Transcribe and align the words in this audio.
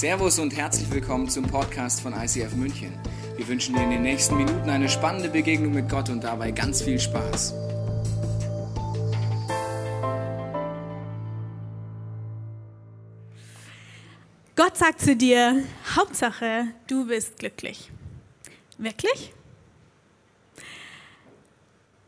Servus 0.00 0.38
und 0.38 0.56
herzlich 0.56 0.90
willkommen 0.90 1.28
zum 1.28 1.44
Podcast 1.46 2.00
von 2.00 2.14
ICF 2.14 2.54
München. 2.54 2.98
Wir 3.36 3.46
wünschen 3.46 3.74
dir 3.74 3.82
in 3.82 3.90
den 3.90 4.00
nächsten 4.00 4.34
Minuten 4.34 4.70
eine 4.70 4.88
spannende 4.88 5.28
Begegnung 5.28 5.74
mit 5.74 5.90
Gott 5.90 6.08
und 6.08 6.24
dabei 6.24 6.52
ganz 6.52 6.80
viel 6.80 6.98
Spaß. 6.98 7.52
Gott 14.56 14.74
sagt 14.78 15.02
zu 15.02 15.14
dir, 15.14 15.64
Hauptsache, 15.94 16.68
du 16.86 17.06
bist 17.06 17.38
glücklich. 17.38 17.92
Wirklich? 18.78 19.34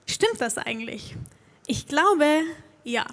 Stimmt 0.07 0.41
das 0.41 0.57
eigentlich? 0.57 1.15
Ich 1.67 1.89
glaube, 1.89 2.41
ja. 2.85 3.05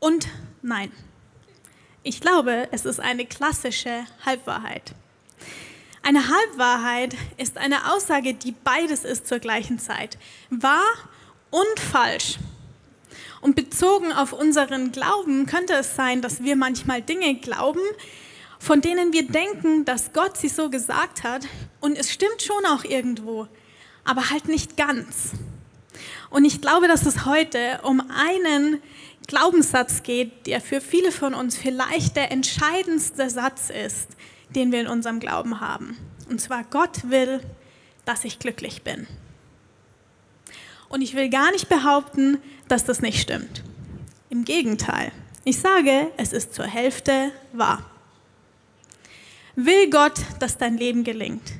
Und 0.00 0.26
nein. 0.62 0.90
Ich 2.08 2.20
glaube, 2.20 2.68
es 2.70 2.84
ist 2.84 3.00
eine 3.00 3.26
klassische 3.26 4.04
Halbwahrheit. 4.24 4.92
Eine 6.04 6.28
Halbwahrheit 6.28 7.16
ist 7.36 7.58
eine 7.58 7.92
Aussage, 7.92 8.32
die 8.32 8.52
beides 8.52 9.04
ist 9.04 9.26
zur 9.26 9.40
gleichen 9.40 9.80
Zeit. 9.80 10.16
Wahr 10.48 10.84
und 11.50 11.80
falsch. 11.80 12.36
Und 13.40 13.56
bezogen 13.56 14.12
auf 14.12 14.32
unseren 14.32 14.92
Glauben 14.92 15.46
könnte 15.46 15.72
es 15.72 15.96
sein, 15.96 16.22
dass 16.22 16.44
wir 16.44 16.54
manchmal 16.54 17.02
Dinge 17.02 17.34
glauben, 17.34 17.80
von 18.60 18.80
denen 18.80 19.12
wir 19.12 19.26
denken, 19.26 19.84
dass 19.84 20.12
Gott 20.12 20.36
sie 20.36 20.48
so 20.48 20.70
gesagt 20.70 21.24
hat. 21.24 21.48
Und 21.80 21.98
es 21.98 22.12
stimmt 22.12 22.40
schon 22.40 22.66
auch 22.66 22.84
irgendwo, 22.84 23.48
aber 24.04 24.30
halt 24.30 24.46
nicht 24.46 24.76
ganz. 24.76 25.32
Und 26.30 26.44
ich 26.44 26.60
glaube, 26.60 26.86
dass 26.86 27.04
es 27.04 27.24
heute 27.24 27.80
um 27.82 28.00
einen 28.10 28.80
Glaubenssatz 29.26 30.02
geht, 30.02 30.46
der 30.46 30.60
für 30.60 30.80
viele 30.80 31.10
von 31.10 31.34
uns 31.34 31.56
vielleicht 31.56 32.16
der 32.16 32.30
entscheidendste 32.30 33.28
Satz 33.28 33.70
ist, 33.70 34.08
den 34.50 34.70
wir 34.72 34.80
in 34.80 34.86
unserem 34.86 35.20
Glauben 35.20 35.60
haben. 35.60 35.96
Und 36.28 36.40
zwar, 36.40 36.64
Gott 36.64 37.10
will, 37.10 37.40
dass 38.04 38.24
ich 38.24 38.38
glücklich 38.38 38.82
bin. 38.82 39.06
Und 40.88 41.02
ich 41.02 41.14
will 41.14 41.28
gar 41.28 41.50
nicht 41.50 41.68
behaupten, 41.68 42.38
dass 42.68 42.84
das 42.84 43.02
nicht 43.02 43.20
stimmt. 43.20 43.62
Im 44.30 44.44
Gegenteil, 44.44 45.12
ich 45.44 45.58
sage, 45.58 46.10
es 46.16 46.32
ist 46.32 46.54
zur 46.54 46.66
Hälfte 46.66 47.32
wahr. 47.52 47.88
Will 49.56 49.90
Gott, 49.90 50.20
dass 50.38 50.58
dein 50.58 50.76
Leben 50.76 51.02
gelingt? 51.02 51.52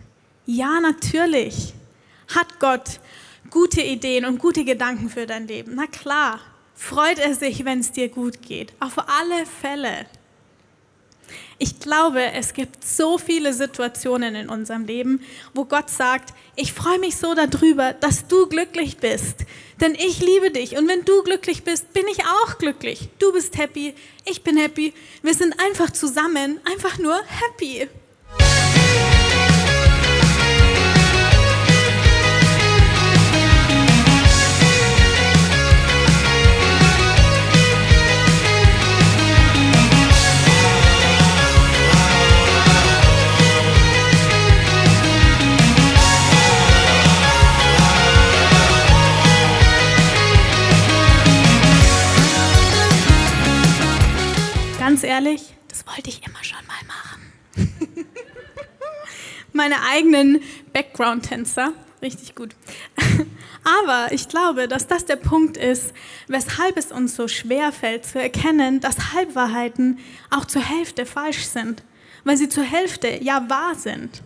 Ja, 0.45 0.81
natürlich. 0.81 1.75
Hat 2.35 2.61
Gott 2.61 3.01
gute 3.51 3.81
Ideen 3.81 4.25
und 4.25 4.39
gute 4.39 4.65
Gedanken 4.65 5.09
für 5.09 5.27
dein 5.27 5.49
Leben? 5.49 5.73
Na 5.75 5.87
klar. 5.87 6.41
Freut 6.77 7.19
er 7.19 7.35
sich, 7.35 7.65
wenn 7.65 7.81
es 7.81 7.91
dir 7.91 8.09
gut 8.11 8.43
geht? 8.43 8.75
Auf 8.81 8.99
alle 8.99 9.47
Fälle. 9.47 10.07
Ich 11.59 11.81
glaube, 11.81 12.23
es 12.33 12.53
gibt 12.53 12.87
so 12.87 13.17
viele 13.17 13.55
Situationen 13.55 14.35
in 14.35 14.51
unserem 14.51 14.85
Leben, 14.85 15.23
wo 15.55 15.65
Gott 15.65 15.89
sagt, 15.89 16.35
ich 16.55 16.75
freue 16.75 16.99
mich 16.99 17.17
so 17.17 17.35
darüber, 17.35 17.95
dass 17.95 18.29
du 18.29 18.47
glücklich 18.47 18.99
bist, 18.99 19.47
denn 19.81 19.95
ich 19.95 20.21
liebe 20.21 20.51
dich 20.51 20.77
und 20.77 20.87
wenn 20.87 21.05
du 21.05 21.23
glücklich 21.23 21.65
bist, 21.65 21.93
bin 21.95 22.05
ich 22.13 22.25
auch 22.25 22.59
glücklich. 22.59 23.09
Du 23.19 23.33
bist 23.33 23.57
happy, 23.57 23.95
ich 24.27 24.43
bin 24.43 24.59
happy, 24.59 24.93
wir 25.23 25.35
sind 25.35 25.59
einfach 25.59 25.91
zusammen, 25.91 26.61
einfach 26.67 26.99
nur 26.99 27.19
happy. 27.25 27.89
Ganz 54.97 55.05
ehrlich, 55.05 55.53
das 55.69 55.87
wollte 55.87 56.09
ich 56.09 56.27
immer 56.27 56.43
schon 56.43 56.67
mal 56.67 57.69
machen. 57.69 57.77
Meine 59.53 59.75
eigenen 59.83 60.41
Background-Tänzer, 60.73 61.75
richtig 62.01 62.35
gut. 62.35 62.57
Aber 63.83 64.11
ich 64.13 64.27
glaube, 64.27 64.69
dass 64.69 64.87
das 64.87 65.05
der 65.05 65.17
Punkt 65.17 65.59
ist, 65.59 65.93
weshalb 66.29 66.79
es 66.79 66.93
uns 66.93 67.15
so 67.15 67.29
schwer 67.29 67.73
fällt 67.73 68.07
zu 68.07 68.19
erkennen, 68.19 68.81
dass 68.81 69.13
Halbwahrheiten 69.13 69.99
auch 70.31 70.47
zur 70.47 70.63
Hälfte 70.63 71.05
falsch 71.05 71.45
sind, 71.45 71.85
weil 72.25 72.39
sie 72.39 72.49
zur 72.49 72.65
Hälfte 72.65 73.23
ja 73.23 73.51
wahr 73.51 73.75
sind. 73.75 74.23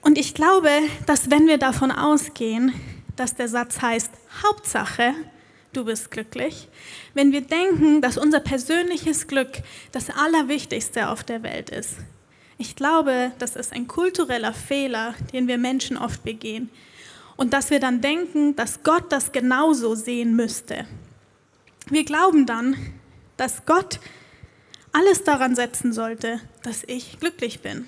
Und 0.00 0.18
ich 0.18 0.34
glaube, 0.34 0.68
dass 1.06 1.30
wenn 1.30 1.46
wir 1.46 1.58
davon 1.58 1.92
ausgehen, 1.92 2.74
dass 3.14 3.36
der 3.36 3.46
Satz 3.46 3.82
heißt, 3.82 4.10
Hauptsache, 4.42 5.14
du 5.72 5.84
bist 5.84 6.10
glücklich, 6.10 6.68
wenn 7.14 7.32
wir 7.32 7.40
denken, 7.40 8.00
dass 8.00 8.18
unser 8.18 8.40
persönliches 8.40 9.26
Glück 9.26 9.62
das 9.90 10.10
Allerwichtigste 10.10 11.08
auf 11.08 11.24
der 11.24 11.42
Welt 11.42 11.70
ist. 11.70 11.96
Ich 12.58 12.76
glaube, 12.76 13.32
das 13.38 13.56
ist 13.56 13.72
ein 13.72 13.88
kultureller 13.88 14.52
Fehler, 14.52 15.14
den 15.32 15.48
wir 15.48 15.58
Menschen 15.58 15.96
oft 15.96 16.22
begehen. 16.22 16.70
Und 17.36 17.54
dass 17.54 17.70
wir 17.70 17.80
dann 17.80 18.00
denken, 18.00 18.54
dass 18.54 18.82
Gott 18.82 19.10
das 19.10 19.32
genauso 19.32 19.94
sehen 19.94 20.36
müsste. 20.36 20.86
Wir 21.88 22.04
glauben 22.04 22.46
dann, 22.46 22.76
dass 23.36 23.64
Gott 23.66 23.98
alles 24.92 25.24
daran 25.24 25.56
setzen 25.56 25.92
sollte, 25.92 26.40
dass 26.62 26.84
ich 26.86 27.18
glücklich 27.18 27.60
bin. 27.60 27.86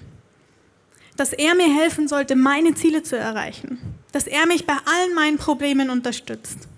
Dass 1.17 1.33
er 1.33 1.55
mir 1.55 1.73
helfen 1.73 2.09
sollte, 2.09 2.35
meine 2.35 2.75
Ziele 2.75 3.03
zu 3.03 3.17
erreichen. 3.17 3.79
Dass 4.11 4.27
er 4.27 4.47
mich 4.47 4.67
bei 4.67 4.75
allen 4.85 5.15
meinen 5.15 5.37
Problemen 5.37 5.91
unterstützt 5.91 6.69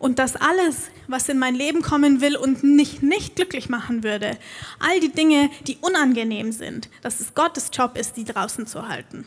und 0.00 0.18
dass 0.18 0.34
alles, 0.34 0.90
was 1.06 1.28
in 1.28 1.38
mein 1.38 1.54
Leben 1.54 1.82
kommen 1.82 2.20
will 2.22 2.34
und 2.34 2.64
mich 2.64 3.02
nicht 3.02 3.36
glücklich 3.36 3.68
machen 3.68 4.02
würde, 4.02 4.38
all 4.80 4.98
die 4.98 5.12
Dinge, 5.12 5.50
die 5.66 5.76
unangenehm 5.76 6.50
sind, 6.50 6.88
dass 7.02 7.20
es 7.20 7.34
Gottes 7.34 7.70
Job 7.72 7.96
ist, 7.96 8.16
die 8.16 8.24
draußen 8.24 8.66
zu 8.66 8.88
halten. 8.88 9.26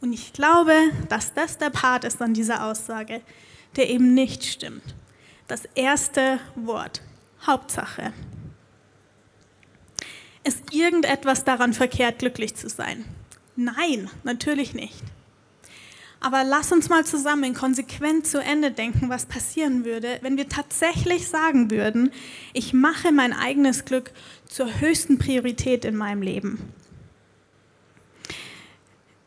Und 0.00 0.12
ich 0.12 0.32
glaube, 0.32 0.74
dass 1.08 1.32
das 1.32 1.56
der 1.56 1.70
Part 1.70 2.02
ist 2.02 2.20
an 2.20 2.34
dieser 2.34 2.64
Aussage, 2.66 3.22
der 3.76 3.88
eben 3.88 4.12
nicht 4.12 4.44
stimmt. 4.44 4.82
Das 5.46 5.66
erste 5.76 6.40
Wort, 6.56 7.00
Hauptsache. 7.46 8.12
Ist 10.42 10.74
irgendetwas 10.74 11.44
daran 11.44 11.72
verkehrt, 11.72 12.18
glücklich 12.18 12.56
zu 12.56 12.68
sein? 12.68 13.04
Nein, 13.54 14.10
natürlich 14.24 14.74
nicht. 14.74 15.04
Aber 16.22 16.44
lass 16.44 16.70
uns 16.70 16.88
mal 16.88 17.04
zusammen 17.04 17.52
konsequent 17.52 18.28
zu 18.28 18.38
Ende 18.38 18.70
denken, 18.70 19.08
was 19.08 19.26
passieren 19.26 19.84
würde, 19.84 20.18
wenn 20.22 20.36
wir 20.36 20.48
tatsächlich 20.48 21.26
sagen 21.26 21.68
würden, 21.72 22.12
ich 22.52 22.72
mache 22.72 23.10
mein 23.10 23.32
eigenes 23.32 23.84
Glück 23.84 24.12
zur 24.46 24.80
höchsten 24.80 25.18
Priorität 25.18 25.84
in 25.84 25.96
meinem 25.96 26.22
Leben. 26.22 26.60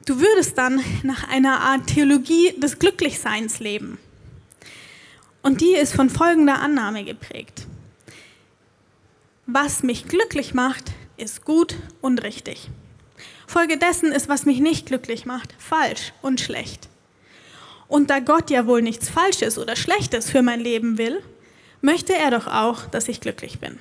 Du 0.05 0.21
würdest 0.21 0.57
dann 0.57 0.81
nach 1.03 1.27
einer 1.27 1.59
Art 1.59 1.87
Theologie 1.87 2.53
des 2.59 2.79
Glücklichseins 2.79 3.59
leben. 3.59 3.97
Und 5.41 5.59
die 5.59 5.75
ist 5.75 5.93
von 5.93 6.09
folgender 6.09 6.61
Annahme 6.61 7.03
geprägt. 7.03 7.67
Was 9.47 9.83
mich 9.83 10.07
glücklich 10.07 10.53
macht, 10.53 10.93
ist 11.17 11.43
gut 11.43 11.75
und 11.99 12.23
richtig. 12.23 12.69
Folgedessen 13.47 14.11
ist, 14.11 14.29
was 14.29 14.45
mich 14.45 14.59
nicht 14.59 14.87
glücklich 14.87 15.25
macht, 15.25 15.53
falsch 15.57 16.13
und 16.21 16.41
schlecht. 16.41 16.89
Und 17.87 18.09
da 18.09 18.19
Gott 18.19 18.49
ja 18.49 18.65
wohl 18.65 18.81
nichts 18.81 19.09
Falsches 19.09 19.57
oder 19.57 19.75
Schlechtes 19.75 20.29
für 20.29 20.41
mein 20.41 20.59
Leben 20.59 20.97
will, 20.97 21.21
möchte 21.81 22.13
er 22.13 22.31
doch 22.31 22.47
auch, 22.47 22.85
dass 22.85 23.07
ich 23.07 23.21
glücklich 23.21 23.59
bin. 23.59 23.79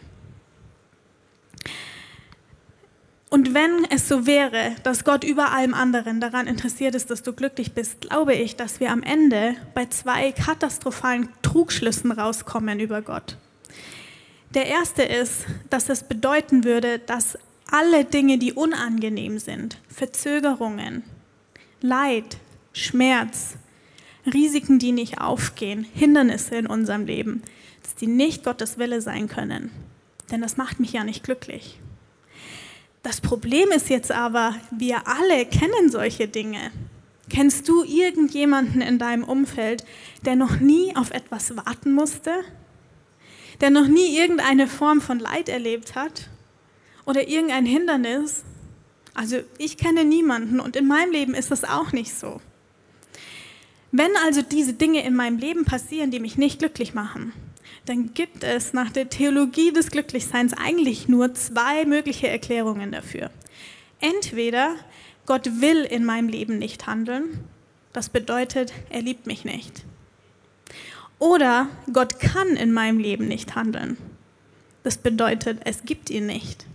Und 3.31 3.53
wenn 3.53 3.85
es 3.91 4.07
so 4.07 4.27
wäre, 4.27 4.77
dass 4.85 5.03
Gott 5.03 5.25
über 5.25 5.51
allem 5.51 5.75
anderen 5.75 6.21
daran 6.21 6.47
interessiert 6.47 6.95
ist, 6.95 7.11
dass 7.11 7.25
du 7.25 7.33
glücklich 7.33 7.73
bist, 7.73 8.03
glaube 8.03 8.33
ich, 8.33 8.55
dass 8.55 8.79
wir 8.79 8.93
am 8.93 9.03
Ende 9.03 9.57
bei 9.75 9.87
zwei 9.87 10.31
katastrophalen 10.31 11.29
Trugschlüssen 11.43 12.13
rauskommen 12.13 12.79
über 12.79 13.03
Gott. 13.03 13.37
Der 14.51 14.67
erste 14.67 15.03
ist, 15.03 15.47
dass 15.69 15.89
es 15.89 16.05
bedeuten 16.05 16.63
würde, 16.63 17.01
dass 17.01 17.37
alle 17.71 18.05
Dinge, 18.05 18.39
die 18.39 18.53
unangenehm 18.53 19.39
sind, 19.39 19.79
Verzögerungen, 19.89 21.03
Leid, 21.81 22.39
Schmerz, 22.73 23.57
Risiken, 24.33 24.79
die 24.79 24.93
nicht 24.93 25.21
aufgehen, 25.21 25.87
Hindernisse 25.95 26.57
in 26.57 26.67
unserem 26.67 27.07
Leben, 27.07 27.43
die 28.01 28.07
nicht 28.07 28.45
Gottes 28.45 28.79
Wille 28.79 29.01
sein 29.01 29.29
können. 29.29 29.71
Denn 30.31 30.41
das 30.41 30.57
macht 30.57 30.81
mich 30.81 30.93
ja 30.93 31.05
nicht 31.05 31.23
glücklich. 31.23 31.79
Das 33.03 33.21
Problem 33.21 33.71
ist 33.71 33.91
jetzt 33.91 34.11
aber, 34.11 34.55
wir 34.71 35.07
alle 35.07 35.45
kennen 35.45 35.91
solche 35.91 36.27
Dinge. 36.27 36.71
Kennst 37.29 37.69
du 37.69 37.85
irgendjemanden 37.85 38.81
in 38.81 38.99
deinem 38.99 39.25
Umfeld, 39.25 39.85
der 40.25 40.37
noch 40.37 40.59
nie 40.61 40.97
auf 40.97 41.11
etwas 41.11 41.57
warten 41.57 41.93
musste? 41.93 42.33
Der 43.61 43.71
noch 43.71 43.87
nie 43.87 44.17
irgendeine 44.17 44.67
Form 44.67 45.01
von 45.01 45.19
Leid 45.19 45.49
erlebt 45.49 45.95
hat? 45.95 46.29
Oder 47.07 47.29
irgendein 47.29 47.67
Hindernis. 47.67 48.45
Also 49.15 49.39
ich 49.59 49.77
kenne 49.77 50.05
niemanden 50.05 50.61
und 50.61 50.77
in 50.77 50.87
meinem 50.87 51.13
Leben 51.13 51.35
ist 51.35 51.51
das 51.51 51.65
auch 51.65 51.93
nicht 51.93 52.15
so. 52.15 52.41
Wenn 53.93 54.17
also 54.25 54.43
diese 54.43 54.73
Dinge 54.73 55.05
in 55.05 55.15
meinem 55.15 55.39
Leben 55.39 55.65
passieren, 55.65 56.11
die 56.11 56.19
mich 56.19 56.37
nicht 56.37 56.59
glücklich 56.59 56.95
machen, 56.95 57.33
dann 57.87 58.15
gibt 58.15 58.43
es 58.43 58.73
nach 58.73 58.91
der 58.91 59.09
Theologie 59.09 59.73
des 59.73 59.91
Glücklichseins 59.91 60.53
eigentlich 60.53 61.07
nur 61.07 61.35
zwei 61.35 61.85
mögliche 61.85 62.29
Erklärungen 62.29 62.93
dafür. 62.93 63.31
Entweder 64.01 64.75
Gott 65.27 65.61
will 65.61 65.85
in 65.85 66.05
meinem 66.05 66.29
Leben 66.29 66.59
nicht 66.59 66.87
handeln, 66.87 67.45
das 67.93 68.09
bedeutet, 68.09 68.73
er 68.91 69.03
liebt 69.03 69.27
mich 69.27 69.45
nicht. 69.45 69.85
Oder 71.19 71.69
Gott 71.93 72.19
kann 72.19 72.57
in 72.57 72.73
meinem 72.73 72.99
Leben 72.99 73.29
nicht 73.29 73.55
handeln, 73.55 73.97
das 74.83 74.99
bedeutet, 74.99 75.61
es 75.65 75.85
gibt 75.85 76.11
ihn 76.11 76.27
nicht. 76.27 76.67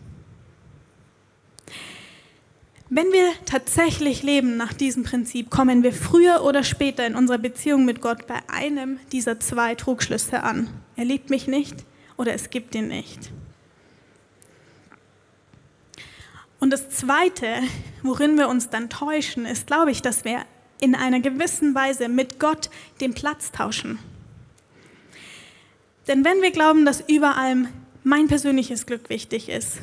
Wenn 2.92 3.12
wir 3.12 3.32
tatsächlich 3.46 4.24
leben 4.24 4.58
nach 4.58 4.74
diesem 4.74 5.04
Prinzip, 5.04 5.52
kommen 5.52 5.84
wir 5.84 5.94
früher 5.94 6.44
oder 6.44 6.64
später 6.64 7.06
in 7.06 7.16
unserer 7.16 7.38
Beziehung 7.38 7.86
mit 7.86 8.02
Gott 8.02 8.26
bei 8.26 8.40
einem 8.48 9.00
dieser 9.12 9.40
zwei 9.40 9.76
Trugschlüsse 9.76 10.42
an. 10.42 10.68
Er 10.96 11.06
liebt 11.06 11.30
mich 11.30 11.48
nicht 11.48 11.76
oder 12.18 12.34
es 12.34 12.50
gibt 12.50 12.74
ihn 12.74 12.88
nicht. 12.88 13.30
Und 16.60 16.72
das 16.72 16.90
Zweite, 16.90 17.48
worin 18.02 18.38
wir 18.38 18.50
uns 18.50 18.70
dann 18.70 18.90
täuschen, 18.90 19.46
ist, 19.46 19.68
glaube 19.68 19.92
ich, 19.92 20.02
dass 20.02 20.26
wir 20.26 20.42
in 20.82 20.96
einer 20.96 21.20
gewissen 21.20 21.76
Weise 21.76 22.10
mit 22.10 22.40
Gott 22.40 22.72
den 23.02 23.14
Platz 23.14 23.52
tauschen. 23.52 24.00
Denn 26.08 26.26
wenn 26.26 26.42
wir 26.42 26.52
glauben, 26.52 26.86
dass 26.86 27.02
über 27.08 27.38
allem 27.38 27.68
mein 28.04 28.28
persönliches 28.28 28.88
Glück 28.88 29.10
wichtig 29.10 29.48
ist, 29.48 29.78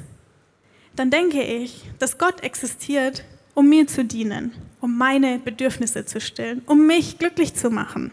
dann 0.96 1.10
denke 1.10 1.42
ich, 1.42 1.84
dass 1.98 2.18
Gott 2.18 2.42
existiert, 2.42 3.24
um 3.54 3.68
mir 3.68 3.86
zu 3.86 4.04
dienen, 4.04 4.52
um 4.80 4.96
meine 4.96 5.38
Bedürfnisse 5.38 6.04
zu 6.04 6.20
stillen, 6.20 6.62
um 6.66 6.86
mich 6.86 7.18
glücklich 7.18 7.54
zu 7.54 7.70
machen. 7.70 8.10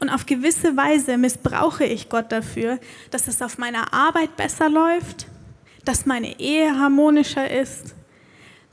Und 0.00 0.10
auf 0.10 0.26
gewisse 0.26 0.76
Weise 0.76 1.16
missbrauche 1.16 1.84
ich 1.84 2.08
Gott 2.08 2.30
dafür, 2.30 2.78
dass 3.10 3.28
es 3.28 3.40
auf 3.40 3.58
meiner 3.58 3.94
Arbeit 3.94 4.36
besser 4.36 4.68
läuft, 4.68 5.26
dass 5.84 6.06
meine 6.06 6.38
Ehe 6.38 6.78
harmonischer 6.78 7.50
ist, 7.50 7.94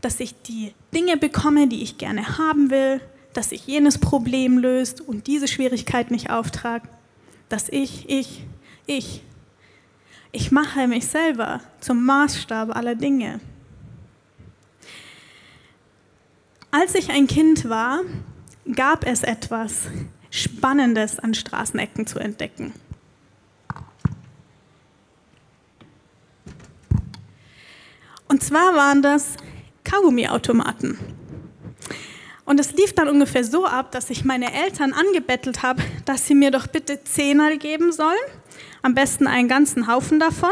dass 0.02 0.20
ich 0.20 0.36
die 0.42 0.74
Dinge 0.94 1.16
bekomme, 1.16 1.68
die 1.68 1.82
ich 1.82 1.98
gerne 1.98 2.38
haben 2.38 2.70
will, 2.70 3.00
dass 3.34 3.50
sich 3.50 3.66
jenes 3.66 3.98
Problem 3.98 4.58
löst 4.58 5.02
und 5.02 5.28
diese 5.28 5.48
Schwierigkeit 5.48 6.12
nicht 6.12 6.30
auftrage, 6.30 6.88
dass 7.50 7.70
ich, 7.70 8.10
ich, 8.10 8.44
ich 8.86 9.22
ich 10.34 10.52
mache 10.52 10.88
mich 10.88 11.08
selber 11.08 11.62
zum 11.80 12.04
Maßstab 12.06 12.76
aller 12.76 12.96
Dinge. 12.96 13.40
Als 16.72 16.96
ich 16.96 17.12
ein 17.12 17.28
Kind 17.28 17.70
war, 17.70 18.02
gab 18.76 19.06
es 19.06 19.22
etwas 19.22 19.84
Spannendes 20.32 21.20
an 21.20 21.36
Straßenecken 21.36 22.08
zu 22.08 22.18
entdecken. 22.18 22.74
Und 28.28 28.42
zwar 28.42 28.74
waren 28.76 29.04
das 29.04 29.38
Kaugummiautomaten. 29.84 30.98
Und 32.46 32.60
es 32.60 32.74
lief 32.74 32.94
dann 32.94 33.08
ungefähr 33.08 33.44
so 33.44 33.66
ab, 33.66 33.92
dass 33.92 34.10
ich 34.10 34.26
meine 34.26 34.54
Eltern 34.54 34.94
angebettelt 34.94 35.64
habe, 35.64 35.82
dass 36.06 36.28
sie 36.28 36.36
mir 36.36 36.52
doch 36.52 36.68
bitte 36.68 37.04
Zehner 37.04 37.56
geben 37.58 37.92
sollen 37.92 38.18
am 38.84 38.94
besten 38.94 39.26
einen 39.26 39.48
ganzen 39.48 39.88
Haufen 39.88 40.20
davon. 40.20 40.52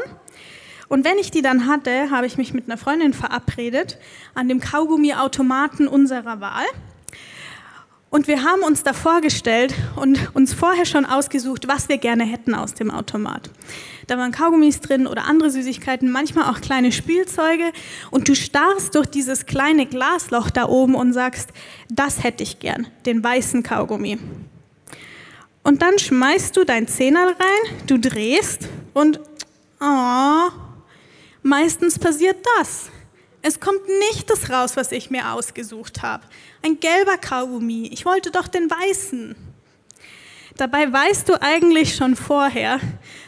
Und 0.87 1.05
wenn 1.05 1.19
ich 1.19 1.31
die 1.31 1.41
dann 1.41 1.67
hatte, 1.67 2.09
habe 2.09 2.25
ich 2.25 2.37
mich 2.37 2.53
mit 2.53 2.67
einer 2.67 2.77
Freundin 2.77 3.13
verabredet 3.13 3.97
an 4.33 4.47
dem 4.49 4.59
Kaugummiautomaten 4.59 5.87
unserer 5.87 6.41
Wahl. 6.41 6.65
Und 8.11 8.27
wir 8.27 8.43
haben 8.43 8.61
uns 8.61 8.83
da 8.83 8.91
vorgestellt 8.91 9.73
und 9.95 10.35
uns 10.35 10.53
vorher 10.53 10.85
schon 10.85 11.05
ausgesucht, 11.05 11.69
was 11.69 11.87
wir 11.87 11.97
gerne 11.97 12.25
hätten 12.25 12.53
aus 12.53 12.73
dem 12.73 12.91
Automat. 12.91 13.49
Da 14.07 14.17
waren 14.17 14.33
Kaugummis 14.33 14.81
drin 14.81 15.07
oder 15.07 15.23
andere 15.27 15.49
Süßigkeiten, 15.49 16.11
manchmal 16.11 16.51
auch 16.51 16.59
kleine 16.59 16.91
Spielzeuge. 16.91 17.71
Und 18.11 18.27
du 18.27 18.35
starrst 18.35 18.95
durch 18.95 19.07
dieses 19.07 19.45
kleine 19.45 19.85
Glasloch 19.85 20.49
da 20.49 20.67
oben 20.67 20.95
und 20.95 21.13
sagst, 21.13 21.51
das 21.89 22.21
hätte 22.21 22.43
ich 22.43 22.59
gern, 22.59 22.87
den 23.05 23.23
weißen 23.23 23.63
Kaugummi. 23.63 24.19
Und 25.63 25.81
dann 25.81 25.97
schmeißt 25.97 26.57
du 26.57 26.65
dein 26.65 26.89
Zehner 26.89 27.27
rein, 27.27 27.77
du 27.87 27.97
drehst 27.97 28.67
und 28.93 29.21
oh, 29.79 30.49
meistens 31.43 31.97
passiert 31.97 32.45
das. 32.57 32.89
Es 33.41 33.59
kommt 33.59 33.87
nicht 34.09 34.29
das 34.29 34.49
raus, 34.51 34.77
was 34.77 34.91
ich 34.91 35.09
mir 35.09 35.33
ausgesucht 35.33 36.03
habe. 36.03 36.23
Ein 36.61 36.79
gelber 36.79 37.17
Kaugummi. 37.17 37.89
Ich 37.91 38.05
wollte 38.05 38.29
doch 38.29 38.47
den 38.47 38.69
weißen. 38.69 39.35
Dabei 40.57 40.91
weißt 40.91 41.27
du 41.27 41.41
eigentlich 41.41 41.95
schon 41.95 42.15
vorher, 42.15 42.79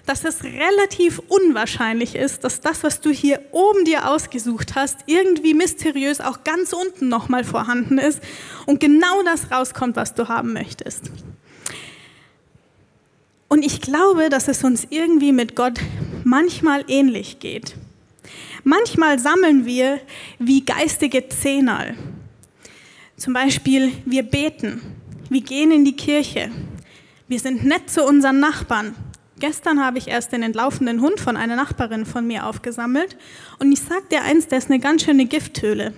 dass 0.05 0.23
es 0.23 0.43
relativ 0.43 1.19
unwahrscheinlich 1.29 2.15
ist, 2.15 2.43
dass 2.43 2.61
das, 2.61 2.83
was 2.83 3.01
du 3.01 3.09
hier 3.09 3.41
oben 3.51 3.85
dir 3.85 4.07
ausgesucht 4.09 4.75
hast, 4.75 4.99
irgendwie 5.07 5.55
mysteriös 5.55 6.21
auch 6.21 6.43
ganz 6.43 6.73
unten 6.73 7.07
nochmal 7.07 7.43
vorhanden 7.43 7.97
ist 7.97 8.19
und 8.67 8.79
genau 8.79 9.23
das 9.23 9.49
rauskommt, 9.51 9.95
was 9.95 10.13
du 10.13 10.27
haben 10.27 10.53
möchtest. 10.53 11.09
Und 13.47 13.63
ich 13.63 13.81
glaube, 13.81 14.29
dass 14.29 14.47
es 14.47 14.63
uns 14.63 14.85
irgendwie 14.89 15.31
mit 15.31 15.55
Gott 15.55 15.79
manchmal 16.23 16.83
ähnlich 16.87 17.39
geht. 17.39 17.75
Manchmal 18.63 19.19
sammeln 19.19 19.65
wir 19.65 19.99
wie 20.39 20.63
geistige 20.63 21.27
Zehnerl. 21.27 21.95
Zum 23.17 23.33
Beispiel, 23.33 23.91
wir 24.05 24.23
beten, 24.23 24.81
wir 25.29 25.41
gehen 25.41 25.71
in 25.71 25.85
die 25.85 25.95
Kirche, 25.95 26.49
wir 27.27 27.39
sind 27.39 27.63
nett 27.65 27.89
zu 27.89 28.03
unseren 28.03 28.39
Nachbarn, 28.39 28.95
Gestern 29.43 29.83
habe 29.83 29.97
ich 29.97 30.07
erst 30.07 30.31
den 30.31 30.41
entlaufenden 30.41 31.01
Hund 31.01 31.19
von 31.19 31.35
einer 31.35 31.57
Nachbarin 31.57 32.05
von 32.05 32.25
mir 32.25 32.47
aufgesammelt 32.47 33.17
und 33.59 33.73
ich 33.73 33.81
sag 33.81 34.07
dir 34.07 34.21
eins, 34.21 34.47
der 34.47 34.59
ist 34.59 34.69
eine 34.69 34.79
ganz 34.79 35.03
schöne 35.03 35.25
Gifthöhle. 35.25 35.93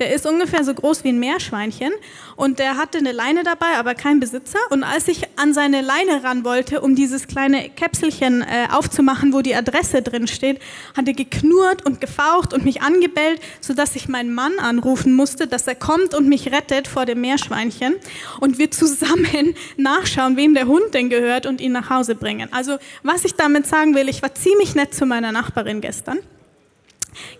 Der 0.00 0.12
ist 0.12 0.26
ungefähr 0.26 0.64
so 0.64 0.74
groß 0.74 1.04
wie 1.04 1.10
ein 1.10 1.20
Meerschweinchen 1.20 1.92
und 2.34 2.58
der 2.58 2.76
hatte 2.76 2.98
eine 2.98 3.12
Leine 3.12 3.44
dabei, 3.44 3.76
aber 3.76 3.94
kein 3.94 4.18
Besitzer. 4.18 4.58
Und 4.70 4.82
als 4.82 5.06
ich 5.06 5.22
an 5.36 5.54
seine 5.54 5.80
Leine 5.80 6.24
ran 6.24 6.44
wollte, 6.44 6.80
um 6.80 6.96
dieses 6.96 7.28
kleine 7.28 7.68
Käpselchen 7.68 8.42
äh, 8.42 8.66
aufzumachen, 8.72 9.32
wo 9.32 9.42
die 9.42 9.54
Adresse 9.54 10.02
drin 10.02 10.26
steht, 10.26 10.60
hat 10.96 11.06
er 11.06 11.14
geknurrt 11.14 11.86
und 11.86 12.00
gefaucht 12.00 12.52
und 12.52 12.64
mich 12.64 12.82
angebellt, 12.82 13.40
sodass 13.60 13.94
ich 13.94 14.08
meinen 14.08 14.34
Mann 14.34 14.58
anrufen 14.58 15.14
musste, 15.14 15.46
dass 15.46 15.68
er 15.68 15.76
kommt 15.76 16.14
und 16.14 16.28
mich 16.28 16.50
rettet 16.50 16.88
vor 16.88 17.06
dem 17.06 17.20
Meerschweinchen 17.20 17.94
und 18.40 18.58
wir 18.58 18.72
zusammen 18.72 19.54
nachschauen, 19.76 20.36
wem 20.36 20.54
der 20.54 20.66
Hund 20.66 20.94
denn 20.94 21.10
gehört 21.10 21.46
und 21.46 21.60
ihn 21.60 21.72
nach 21.72 21.90
Hause 21.90 22.16
bringen. 22.16 22.52
Also 22.52 22.78
was 23.02 23.24
ich 23.24 23.34
damit 23.34 23.66
sagen 23.66 23.94
will, 23.94 24.08
ich 24.08 24.22
war 24.22 24.34
ziemlich 24.34 24.74
nett 24.74 24.94
zu 24.94 25.06
meiner 25.06 25.32
Nachbarin 25.32 25.80
gestern. 25.80 26.18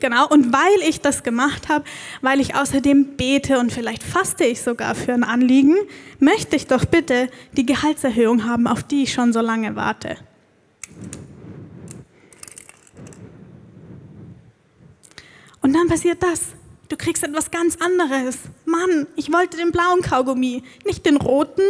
Genau, 0.00 0.26
und 0.28 0.52
weil 0.52 0.88
ich 0.88 1.00
das 1.00 1.23
gemacht 1.23 1.69
habe, 1.69 1.85
weil 2.21 2.40
ich 2.40 2.55
außerdem 2.55 3.17
bete 3.17 3.59
und 3.59 3.73
vielleicht 3.73 4.02
faste 4.02 4.45
ich 4.45 4.62
sogar 4.62 4.95
für 4.95 5.12
ein 5.12 5.25
Anliegen, 5.25 5.76
möchte 6.19 6.57
ich 6.57 6.67
doch 6.67 6.85
bitte 6.85 7.28
die 7.52 7.67
Gehaltserhöhung 7.67 8.45
haben, 8.45 8.67
auf 8.67 8.83
die 8.83 9.05
ich 9.05 9.12
schon 9.12 9.33
so 9.33 9.40
lange 9.40 9.76
warte. 9.76 10.17
Und 15.61 15.75
dann 15.75 15.88
passiert 15.88 16.23
das. 16.23 16.40
Du 16.88 16.97
kriegst 16.97 17.23
etwas 17.23 17.50
ganz 17.50 17.76
anderes. 17.76 18.38
Mann, 18.64 19.07
ich 19.17 19.33
wollte 19.33 19.59
den 19.59 19.73
blauen 19.73 20.00
Kaugummi, 20.00 20.62
nicht 20.87 21.05
den 21.05 21.17
roten. 21.17 21.62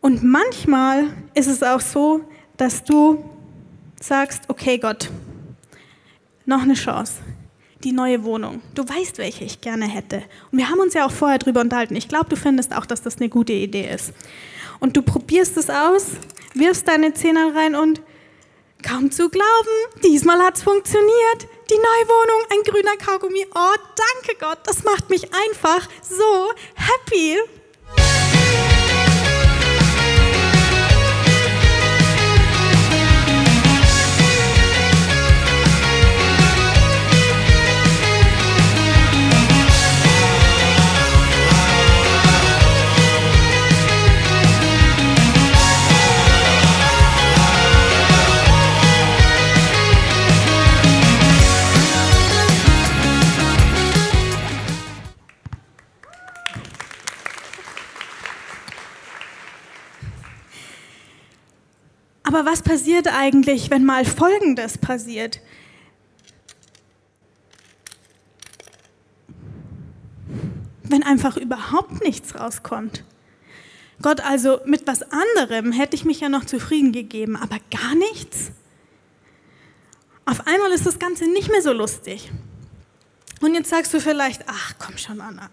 Und 0.00 0.22
manchmal 0.22 1.12
ist 1.34 1.46
es 1.46 1.62
auch 1.62 1.80
so, 1.80 2.22
dass 2.56 2.84
du 2.84 3.24
sagst, 4.00 4.44
okay 4.48 4.78
Gott, 4.78 5.10
noch 6.46 6.62
eine 6.62 6.74
Chance, 6.74 7.14
die 7.84 7.92
neue 7.92 8.24
Wohnung. 8.24 8.62
Du 8.74 8.86
weißt, 8.88 9.18
welche 9.18 9.44
ich 9.44 9.60
gerne 9.60 9.86
hätte. 9.86 10.22
Und 10.50 10.58
wir 10.58 10.68
haben 10.68 10.80
uns 10.80 10.94
ja 10.94 11.06
auch 11.06 11.12
vorher 11.12 11.38
darüber 11.38 11.60
unterhalten. 11.60 11.96
Ich 11.96 12.08
glaube, 12.08 12.28
du 12.28 12.36
findest 12.36 12.74
auch, 12.74 12.86
dass 12.86 13.02
das 13.02 13.18
eine 13.18 13.28
gute 13.28 13.52
Idee 13.52 13.88
ist. 13.92 14.12
Und 14.80 14.96
du 14.96 15.02
probierst 15.02 15.56
es 15.58 15.68
aus, 15.68 16.06
wirfst 16.54 16.88
deine 16.88 17.12
Zehner 17.12 17.54
rein 17.54 17.74
und 17.74 18.00
kaum 18.82 19.10
zu 19.10 19.28
glauben, 19.28 20.00
diesmal 20.02 20.40
hat 20.40 20.56
es 20.56 20.62
funktioniert. 20.62 21.48
Die 21.70 21.74
neue 21.74 22.08
Wohnung, 22.08 22.46
ein 22.50 22.62
grüner 22.64 22.96
Kaugummi. 22.96 23.46
Oh, 23.54 23.76
danke 24.24 24.38
Gott, 24.40 24.58
das 24.64 24.82
macht 24.82 25.10
mich 25.10 25.24
einfach 25.32 25.88
so 26.02 26.52
happy. 26.74 27.38
Aber 62.32 62.48
was 62.48 62.62
passiert 62.62 63.08
eigentlich, 63.08 63.72
wenn 63.72 63.84
mal 63.84 64.04
Folgendes 64.04 64.78
passiert? 64.78 65.40
Wenn 70.84 71.02
einfach 71.02 71.36
überhaupt 71.36 72.04
nichts 72.04 72.38
rauskommt. 72.38 73.02
Gott, 74.00 74.20
also 74.20 74.60
mit 74.64 74.86
was 74.86 75.02
anderem 75.10 75.72
hätte 75.72 75.96
ich 75.96 76.04
mich 76.04 76.20
ja 76.20 76.28
noch 76.28 76.44
zufrieden 76.44 76.92
gegeben, 76.92 77.34
aber 77.34 77.56
gar 77.68 77.96
nichts? 77.96 78.52
Auf 80.24 80.46
einmal 80.46 80.70
ist 80.70 80.86
das 80.86 81.00
Ganze 81.00 81.28
nicht 81.28 81.50
mehr 81.50 81.62
so 81.62 81.72
lustig. 81.72 82.30
Und 83.40 83.54
jetzt 83.54 83.70
sagst 83.70 83.92
du 83.92 84.00
vielleicht, 84.00 84.44
ach 84.46 84.74
komm 84.78 84.96
schon, 84.98 85.20
Anna, 85.20 85.50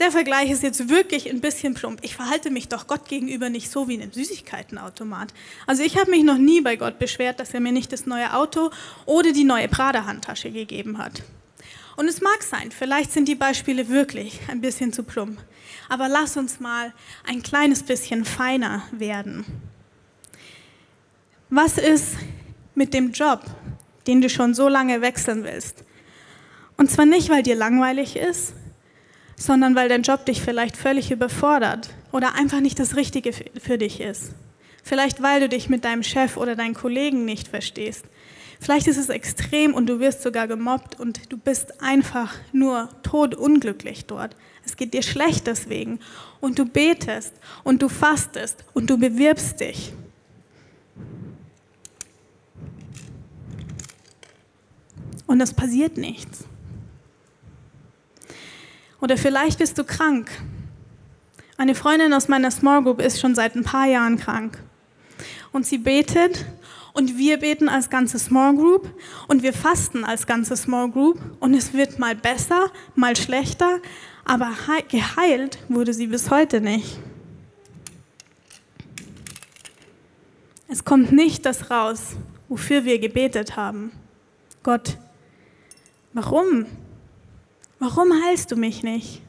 der 0.00 0.10
Vergleich 0.10 0.50
ist 0.50 0.62
jetzt 0.62 0.88
wirklich 0.88 1.30
ein 1.30 1.40
bisschen 1.40 1.74
plump. 1.74 2.00
Ich 2.02 2.16
verhalte 2.16 2.50
mich 2.50 2.68
doch 2.68 2.86
Gott 2.86 3.06
gegenüber 3.06 3.50
nicht 3.50 3.70
so 3.70 3.86
wie 3.86 3.94
in 3.94 4.02
einem 4.02 4.12
Süßigkeitenautomat. 4.12 5.34
Also 5.66 5.82
ich 5.82 5.98
habe 5.98 6.10
mich 6.10 6.24
noch 6.24 6.38
nie 6.38 6.62
bei 6.62 6.76
Gott 6.76 6.98
beschwert, 6.98 7.38
dass 7.38 7.52
er 7.52 7.60
mir 7.60 7.72
nicht 7.72 7.92
das 7.92 8.06
neue 8.06 8.34
Auto 8.34 8.70
oder 9.04 9.32
die 9.32 9.44
neue 9.44 9.68
Prada-Handtasche 9.68 10.50
gegeben 10.50 10.98
hat. 10.98 11.22
Und 11.96 12.08
es 12.08 12.22
mag 12.22 12.42
sein, 12.42 12.70
vielleicht 12.70 13.12
sind 13.12 13.28
die 13.28 13.34
Beispiele 13.34 13.90
wirklich 13.90 14.40
ein 14.48 14.62
bisschen 14.62 14.90
zu 14.92 15.02
plump. 15.02 15.38
Aber 15.90 16.08
lass 16.08 16.38
uns 16.38 16.60
mal 16.60 16.94
ein 17.26 17.42
kleines 17.42 17.82
bisschen 17.82 18.24
feiner 18.24 18.82
werden. 18.92 19.44
Was 21.50 21.76
ist 21.76 22.14
mit 22.74 22.94
dem 22.94 23.12
Job, 23.12 23.44
den 24.06 24.22
du 24.22 24.30
schon 24.30 24.54
so 24.54 24.68
lange 24.68 25.02
wechseln 25.02 25.44
willst? 25.44 25.84
Und 26.78 26.90
zwar 26.90 27.04
nicht, 27.04 27.28
weil 27.28 27.42
dir 27.42 27.56
langweilig 27.56 28.16
ist, 28.16 28.54
sondern 29.40 29.74
weil 29.74 29.88
dein 29.88 30.02
Job 30.02 30.26
dich 30.26 30.42
vielleicht 30.42 30.76
völlig 30.76 31.10
überfordert 31.10 31.88
oder 32.12 32.34
einfach 32.34 32.60
nicht 32.60 32.78
das 32.78 32.94
Richtige 32.94 33.32
für 33.32 33.78
dich 33.78 34.00
ist. 34.00 34.32
Vielleicht 34.82 35.22
weil 35.22 35.40
du 35.40 35.48
dich 35.48 35.70
mit 35.70 35.84
deinem 35.84 36.02
Chef 36.02 36.36
oder 36.36 36.56
deinen 36.56 36.74
Kollegen 36.74 37.24
nicht 37.24 37.48
verstehst. 37.48 38.04
Vielleicht 38.60 38.86
ist 38.86 38.98
es 38.98 39.08
extrem 39.08 39.72
und 39.72 39.86
du 39.86 39.98
wirst 39.98 40.22
sogar 40.22 40.46
gemobbt 40.46 41.00
und 41.00 41.32
du 41.32 41.38
bist 41.38 41.82
einfach 41.82 42.34
nur 42.52 42.90
todunglücklich 43.02 44.04
dort. 44.04 44.36
Es 44.66 44.76
geht 44.76 44.92
dir 44.92 45.02
schlecht 45.02 45.46
deswegen 45.46 46.00
und 46.40 46.58
du 46.58 46.66
betest 46.66 47.32
und 47.64 47.80
du 47.80 47.88
fastest 47.88 48.64
und 48.74 48.90
du 48.90 48.98
bewirbst 48.98 49.60
dich. 49.60 49.94
Und 55.26 55.40
es 55.40 55.54
passiert 55.54 55.96
nichts. 55.96 56.44
Oder 59.00 59.16
vielleicht 59.16 59.58
bist 59.58 59.78
du 59.78 59.84
krank. 59.84 60.30
Eine 61.56 61.74
Freundin 61.74 62.12
aus 62.12 62.28
meiner 62.28 62.50
Small 62.50 62.82
Group 62.82 63.00
ist 63.00 63.20
schon 63.20 63.34
seit 63.34 63.54
ein 63.54 63.64
paar 63.64 63.86
Jahren 63.86 64.16
krank. 64.16 64.58
Und 65.52 65.66
sie 65.66 65.78
betet 65.78 66.46
und 66.92 67.18
wir 67.18 67.38
beten 67.38 67.68
als 67.68 67.90
ganze 67.90 68.18
Small 68.18 68.56
Group 68.56 68.88
und 69.28 69.42
wir 69.42 69.52
fasten 69.52 70.04
als 70.04 70.26
ganze 70.26 70.56
Small 70.56 70.90
Group 70.90 71.20
und 71.40 71.54
es 71.54 71.72
wird 71.72 71.98
mal 71.98 72.14
besser, 72.14 72.70
mal 72.94 73.16
schlechter, 73.16 73.80
aber 74.24 74.50
geheilt 74.88 75.58
wurde 75.68 75.92
sie 75.92 76.06
bis 76.06 76.30
heute 76.30 76.60
nicht. 76.60 76.98
Es 80.68 80.84
kommt 80.84 81.10
nicht 81.10 81.46
das 81.46 81.70
raus, 81.70 82.16
wofür 82.48 82.84
wir 82.84 82.98
gebetet 82.98 83.56
haben. 83.56 83.90
Gott, 84.62 84.98
warum? 86.12 86.66
Warum 87.80 88.12
heilst 88.22 88.52
du 88.52 88.56
mich 88.56 88.82
nicht? 88.82 89.22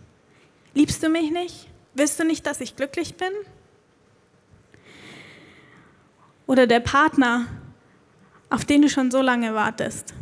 Liebst 0.73 1.01
du 1.01 1.07
mich 1.07 1.31
nicht? 1.31 1.69
Willst 1.93 2.19
du 2.19 2.25
nicht, 2.25 2.45
dass 2.45 2.59
ich 2.59 2.75
glücklich 2.75 3.15
bin? 3.15 3.31
Oder 6.47 6.67
der 6.67 6.81
Partner, 6.81 7.47
auf 8.49 8.65
den 8.65 8.81
du 8.81 8.89
schon 8.89 9.09
so 9.09 9.21
lange 9.21 9.53
wartest. 9.53 10.13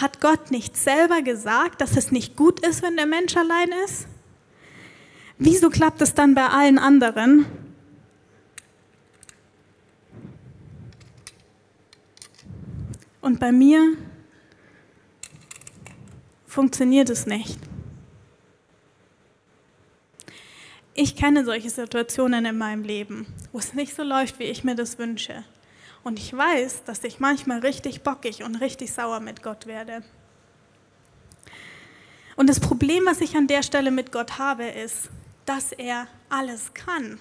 Hat 0.00 0.20
Gott 0.20 0.50
nicht 0.50 0.76
selber 0.76 1.22
gesagt, 1.22 1.80
dass 1.80 1.96
es 1.96 2.10
nicht 2.10 2.34
gut 2.34 2.66
ist, 2.66 2.82
wenn 2.82 2.96
der 2.96 3.06
Mensch 3.06 3.36
allein 3.36 3.70
ist? 3.84 4.08
Wieso 5.38 5.70
klappt 5.70 6.02
es 6.02 6.14
dann 6.14 6.34
bei 6.34 6.48
allen 6.48 6.78
anderen? 6.80 7.46
Und 13.20 13.38
bei 13.38 13.52
mir 13.52 13.96
funktioniert 16.44 17.08
es 17.08 17.24
nicht. 17.24 17.67
Ich 21.00 21.14
kenne 21.14 21.44
solche 21.44 21.70
Situationen 21.70 22.44
in 22.44 22.58
meinem 22.58 22.82
Leben, 22.82 23.24
wo 23.52 23.60
es 23.60 23.72
nicht 23.72 23.94
so 23.94 24.02
läuft, 24.02 24.40
wie 24.40 24.50
ich 24.50 24.64
mir 24.64 24.74
das 24.74 24.98
wünsche. 24.98 25.44
Und 26.02 26.18
ich 26.18 26.36
weiß, 26.36 26.82
dass 26.82 27.04
ich 27.04 27.20
manchmal 27.20 27.60
richtig 27.60 28.02
bockig 28.02 28.42
und 28.42 28.56
richtig 28.56 28.92
sauer 28.92 29.20
mit 29.20 29.44
Gott 29.44 29.66
werde. 29.66 30.02
Und 32.34 32.48
das 32.48 32.58
Problem, 32.58 33.06
was 33.06 33.20
ich 33.20 33.36
an 33.36 33.46
der 33.46 33.62
Stelle 33.62 33.92
mit 33.92 34.10
Gott 34.10 34.38
habe, 34.38 34.64
ist, 34.64 35.08
dass 35.46 35.70
er 35.70 36.08
alles 36.30 36.74
kann. 36.74 37.20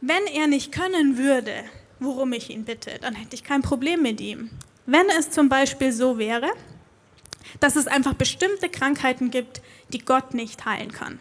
Wenn 0.00 0.26
er 0.26 0.48
nicht 0.48 0.72
können 0.72 1.18
würde, 1.18 1.54
worum 2.00 2.32
ich 2.32 2.50
ihn 2.50 2.64
bitte, 2.64 2.98
dann 3.00 3.14
hätte 3.14 3.36
ich 3.36 3.44
kein 3.44 3.62
Problem 3.62 4.02
mit 4.02 4.20
ihm. 4.20 4.50
Wenn 4.86 5.08
es 5.16 5.30
zum 5.30 5.48
Beispiel 5.48 5.92
so 5.92 6.18
wäre, 6.18 6.50
dass 7.60 7.76
es 7.76 7.86
einfach 7.86 8.14
bestimmte 8.14 8.68
Krankheiten 8.68 9.30
gibt, 9.30 9.60
die 9.92 9.98
Gott 9.98 10.34
nicht 10.34 10.64
heilen 10.64 10.92
kann. 10.92 11.18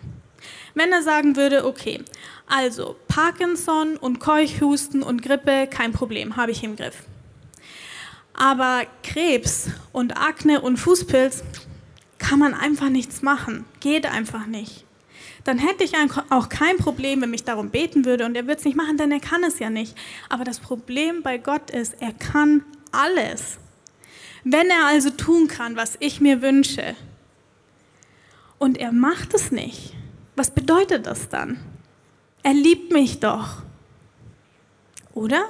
Wenn 0.73 0.91
er 0.91 1.01
sagen 1.01 1.35
würde, 1.35 1.65
okay, 1.65 2.03
also 2.47 2.95
Parkinson 3.07 3.97
und 3.97 4.19
Keuchhusten 4.19 5.03
und 5.03 5.23
Grippe, 5.23 5.67
kein 5.67 5.93
Problem, 5.93 6.35
habe 6.35 6.51
ich 6.51 6.63
im 6.63 6.75
Griff. 6.75 7.03
Aber 8.33 8.83
Krebs 9.01 9.69
und 9.93 10.17
Akne 10.17 10.61
und 10.61 10.77
Fußpilz 10.77 11.43
kann 12.17 12.39
man 12.39 12.53
einfach 12.53 12.89
nichts 12.89 13.21
machen, 13.21 13.65
geht 13.79 14.05
einfach 14.05 14.45
nicht. 14.45 14.85
Dann 15.45 15.59
hätte 15.59 15.83
ich 15.83 15.93
auch 16.31 16.49
kein 16.49 16.77
Problem, 16.77 17.21
wenn 17.21 17.29
mich 17.29 17.43
darum 17.43 17.69
beten 17.69 18.03
würde 18.03 18.25
und 18.25 18.35
er 18.35 18.47
würde 18.47 18.57
es 18.57 18.65
nicht 18.65 18.75
machen, 18.75 18.97
denn 18.97 19.11
er 19.11 19.19
kann 19.19 19.43
es 19.43 19.59
ja 19.59 19.69
nicht. 19.69 19.95
Aber 20.27 20.43
das 20.43 20.59
Problem 20.59 21.21
bei 21.21 21.37
Gott 21.37 21.69
ist, 21.69 21.95
er 22.01 22.13
kann 22.13 22.63
alles. 22.91 23.57
Wenn 24.47 24.69
er 24.69 24.85
also 24.85 25.09
tun 25.09 25.47
kann, 25.47 25.75
was 25.75 25.97
ich 25.99 26.21
mir 26.21 26.43
wünsche, 26.43 26.95
und 28.59 28.77
er 28.77 28.91
macht 28.91 29.33
es 29.33 29.51
nicht, 29.51 29.95
was 30.35 30.51
bedeutet 30.51 31.07
das 31.07 31.29
dann? 31.29 31.59
Er 32.43 32.53
liebt 32.53 32.93
mich 32.93 33.19
doch. 33.19 33.63
Oder? 35.15 35.45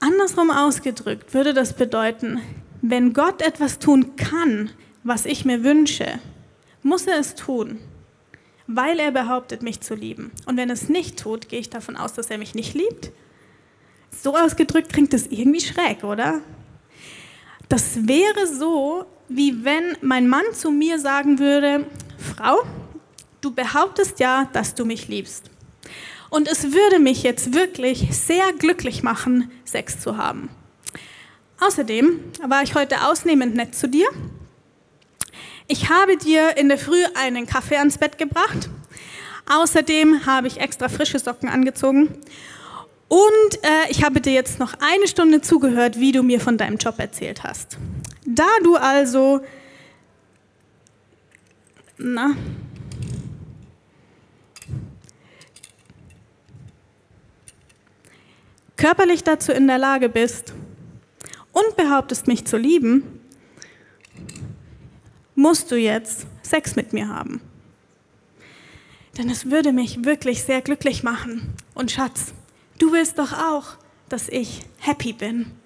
Andersrum 0.00 0.50
ausgedrückt 0.50 1.32
würde 1.32 1.54
das 1.54 1.74
bedeuten, 1.74 2.40
wenn 2.82 3.12
Gott 3.12 3.40
etwas 3.40 3.78
tun 3.78 4.16
kann, 4.16 4.70
was 5.04 5.26
ich 5.26 5.44
mir 5.44 5.62
wünsche, 5.62 6.18
muss 6.82 7.06
er 7.06 7.20
es 7.20 7.36
tun, 7.36 7.78
weil 8.66 8.98
er 8.98 9.12
behauptet, 9.12 9.62
mich 9.62 9.80
zu 9.80 9.94
lieben. 9.94 10.32
Und 10.46 10.56
wenn 10.56 10.70
er 10.70 10.74
es 10.74 10.88
nicht 10.88 11.20
tut, 11.20 11.48
gehe 11.48 11.60
ich 11.60 11.70
davon 11.70 11.96
aus, 11.96 12.14
dass 12.14 12.30
er 12.30 12.38
mich 12.38 12.56
nicht 12.56 12.74
liebt 12.74 13.12
so 14.10 14.36
ausgedrückt 14.36 14.92
klingt 14.92 15.12
das 15.12 15.26
irgendwie 15.26 15.60
schräg, 15.60 16.04
oder? 16.04 16.40
Das 17.68 18.06
wäre 18.06 18.46
so, 18.46 19.04
wie 19.28 19.64
wenn 19.64 19.96
mein 20.00 20.28
Mann 20.28 20.44
zu 20.52 20.70
mir 20.70 20.98
sagen 20.98 21.38
würde, 21.38 21.86
Frau, 22.18 22.62
du 23.40 23.54
behauptest 23.54 24.20
ja, 24.20 24.48
dass 24.52 24.74
du 24.74 24.84
mich 24.84 25.08
liebst. 25.08 25.50
Und 26.30 26.48
es 26.48 26.72
würde 26.72 26.98
mich 26.98 27.22
jetzt 27.22 27.54
wirklich 27.54 28.08
sehr 28.16 28.52
glücklich 28.52 29.02
machen, 29.02 29.50
Sex 29.64 30.00
zu 30.00 30.16
haben. 30.16 30.50
Außerdem 31.60 32.20
war 32.46 32.62
ich 32.62 32.74
heute 32.74 33.06
ausnehmend 33.06 33.54
nett 33.54 33.74
zu 33.74 33.88
dir. 33.88 34.08
Ich 35.66 35.90
habe 35.90 36.16
dir 36.16 36.56
in 36.56 36.68
der 36.68 36.78
Früh 36.78 37.02
einen 37.14 37.46
Kaffee 37.46 37.76
ans 37.76 37.98
Bett 37.98 38.16
gebracht. 38.16 38.70
Außerdem 39.50 40.26
habe 40.26 40.46
ich 40.46 40.60
extra 40.60 40.88
frische 40.88 41.18
Socken 41.18 41.48
angezogen 41.48 42.14
und 43.08 43.54
äh, 43.62 43.90
ich 43.90 44.04
habe 44.04 44.20
dir 44.20 44.32
jetzt 44.32 44.58
noch 44.58 44.74
eine 44.80 45.08
Stunde 45.08 45.40
zugehört, 45.40 45.98
wie 45.98 46.12
du 46.12 46.22
mir 46.22 46.40
von 46.40 46.58
deinem 46.58 46.76
Job 46.76 46.98
erzählt 46.98 47.42
hast. 47.42 47.78
Da 48.26 48.46
du 48.62 48.76
also, 48.76 49.40
na, 51.96 52.36
körperlich 58.76 59.24
dazu 59.24 59.52
in 59.52 59.66
der 59.66 59.78
Lage 59.78 60.08
bist 60.08 60.54
und 61.52 61.76
behauptest 61.76 62.26
mich 62.26 62.46
zu 62.46 62.56
lieben, 62.56 63.20
musst 65.34 65.70
du 65.70 65.76
jetzt 65.76 66.26
Sex 66.42 66.76
mit 66.76 66.92
mir 66.92 67.08
haben. 67.08 67.40
Denn 69.16 69.30
es 69.30 69.50
würde 69.50 69.72
mich 69.72 70.04
wirklich 70.04 70.44
sehr 70.44 70.62
glücklich 70.62 71.02
machen. 71.02 71.54
Und 71.74 71.90
Schatz, 71.90 72.32
Du 72.78 72.92
willst 72.92 73.18
doch 73.18 73.32
auch, 73.32 73.74
dass 74.08 74.28
ich 74.28 74.62
happy 74.78 75.12
bin. 75.12 75.57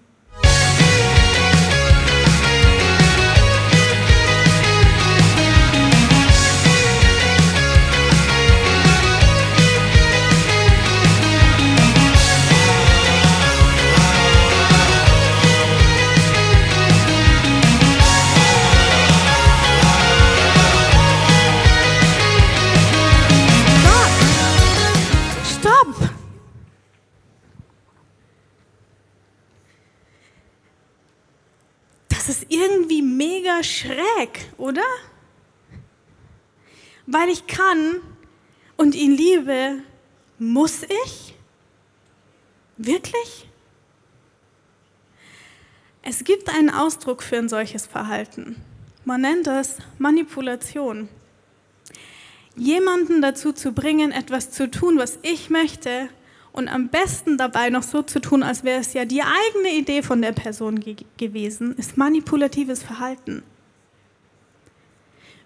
Weil 37.23 37.31
ich 37.31 37.47
kann 37.47 38.01
und 38.77 38.97
ihn 38.97 39.13
liebe, 39.13 39.79
muss 40.41 40.83
ich? 40.83 41.37
Wirklich? 42.77 43.49
Es 46.03 46.25
gibt 46.25 46.53
einen 46.53 46.69
Ausdruck 46.69 47.23
für 47.23 47.39
ein 47.39 47.49
solches 47.49 47.87
Verhalten. 47.87 48.57
Man 49.05 49.21
nennt 49.21 49.47
es 49.47 49.77
Manipulation. 49.99 51.09
Jemanden 52.57 53.23
dazu 53.23 53.53
zu 53.53 53.71
bringen, 53.71 54.11
etwas 54.11 54.51
zu 54.51 54.69
tun, 54.69 54.99
was 54.99 55.21
ich 55.23 55.49
möchte, 55.49 56.09
und 56.51 56.67
am 56.67 56.89
besten 56.89 57.39
dabei 57.39 57.71
noch 57.71 57.85
so 57.85 58.03
zu 58.03 58.21
tun, 58.21 58.43
als 58.43 58.65
wäre 58.65 58.81
es 58.81 58.95
ja 58.95 59.05
die 59.05 59.23
eigene 59.23 59.79
Idee 59.79 60.03
von 60.03 60.21
der 60.23 60.33
Person 60.33 60.81
ge 60.81 60.97
gewesen, 61.19 61.77
ist 61.77 61.97
manipulatives 61.97 62.83
Verhalten. 62.83 63.45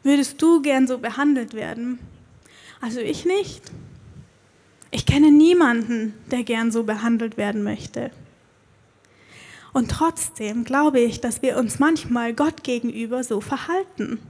Würdest 0.07 0.41
du 0.41 0.63
gern 0.63 0.87
so 0.87 0.99
behandelt 0.99 1.53
werden? 1.53 1.99
Also 2.81 3.01
ich 3.01 3.25
nicht. 3.25 3.61
Ich 4.93 5.05
kenne 5.05 5.33
niemanden, 5.33 6.15
der 6.31 6.45
gern 6.45 6.71
so 6.71 6.85
behandelt 6.85 7.37
werden 7.37 7.65
möchte. 7.65 8.13
Und 9.73 9.91
trotzdem 9.91 10.63
glaube 10.63 11.01
ich, 11.01 11.21
dass 11.21 11.43
wir 11.43 11.57
uns 11.57 11.81
manchmal 11.81 12.35
Gott 12.35 12.63
gegenüber 12.63 13.25
so 13.25 13.41
verhalten. 13.41 14.21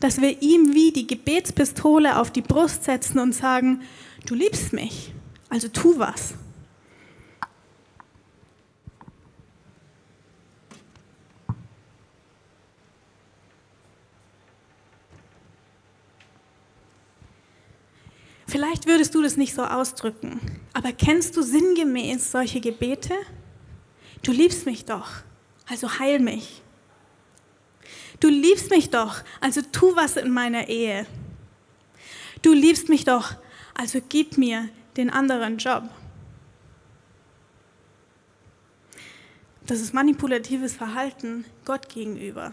Dass 0.00 0.22
wir 0.22 0.40
ihm 0.40 0.72
wie 0.72 0.92
die 0.92 1.06
Gebetspistole 1.06 2.18
auf 2.18 2.30
die 2.30 2.40
Brust 2.40 2.84
setzen 2.84 3.18
und 3.18 3.34
sagen, 3.34 3.82
du 4.24 4.34
liebst 4.34 4.72
mich. 4.72 5.12
Also 5.50 5.68
tu 5.68 5.98
was. 5.98 6.32
Vielleicht 18.50 18.88
würdest 18.88 19.14
du 19.14 19.22
das 19.22 19.36
nicht 19.36 19.54
so 19.54 19.62
ausdrücken, 19.62 20.40
aber 20.72 20.90
kennst 20.90 21.36
du 21.36 21.42
sinngemäß 21.42 22.32
solche 22.32 22.60
Gebete? 22.60 23.14
Du 24.24 24.32
liebst 24.32 24.66
mich 24.66 24.84
doch, 24.84 25.08
also 25.68 26.00
heil 26.00 26.18
mich. 26.18 26.60
Du 28.18 28.26
liebst 28.26 28.70
mich 28.70 28.90
doch, 28.90 29.22
also 29.40 29.62
tu 29.62 29.94
was 29.94 30.16
in 30.16 30.32
meiner 30.32 30.68
Ehe. 30.68 31.06
Du 32.42 32.52
liebst 32.52 32.88
mich 32.88 33.04
doch, 33.04 33.36
also 33.72 34.00
gib 34.08 34.36
mir 34.36 34.68
den 34.96 35.10
anderen 35.10 35.58
Job. 35.58 35.84
Das 39.64 39.80
ist 39.80 39.94
manipulatives 39.94 40.74
Verhalten 40.74 41.44
Gott 41.64 41.88
gegenüber. 41.88 42.52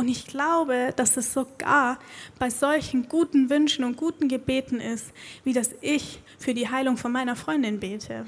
Und 0.00 0.08
ich 0.08 0.26
glaube, 0.26 0.94
dass 0.96 1.18
es 1.18 1.34
sogar 1.34 1.98
bei 2.38 2.48
solchen 2.48 3.06
guten 3.06 3.50
Wünschen 3.50 3.84
und 3.84 3.98
guten 3.98 4.28
Gebeten 4.28 4.80
ist, 4.80 5.12
wie 5.44 5.52
das 5.52 5.74
ich 5.82 6.22
für 6.38 6.54
die 6.54 6.70
Heilung 6.70 6.96
von 6.96 7.12
meiner 7.12 7.36
Freundin 7.36 7.80
bete. 7.80 8.24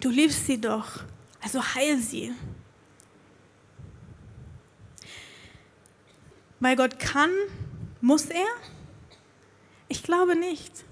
Du 0.00 0.10
liebst 0.10 0.44
sie 0.44 0.60
doch, 0.60 1.04
also 1.40 1.62
heil 1.62 1.98
sie. 1.98 2.32
Weil 6.58 6.74
Gott 6.74 6.98
kann, 6.98 7.30
muss 8.00 8.26
er? 8.26 8.48
Ich 9.86 10.02
glaube 10.02 10.34
nicht. 10.34 10.84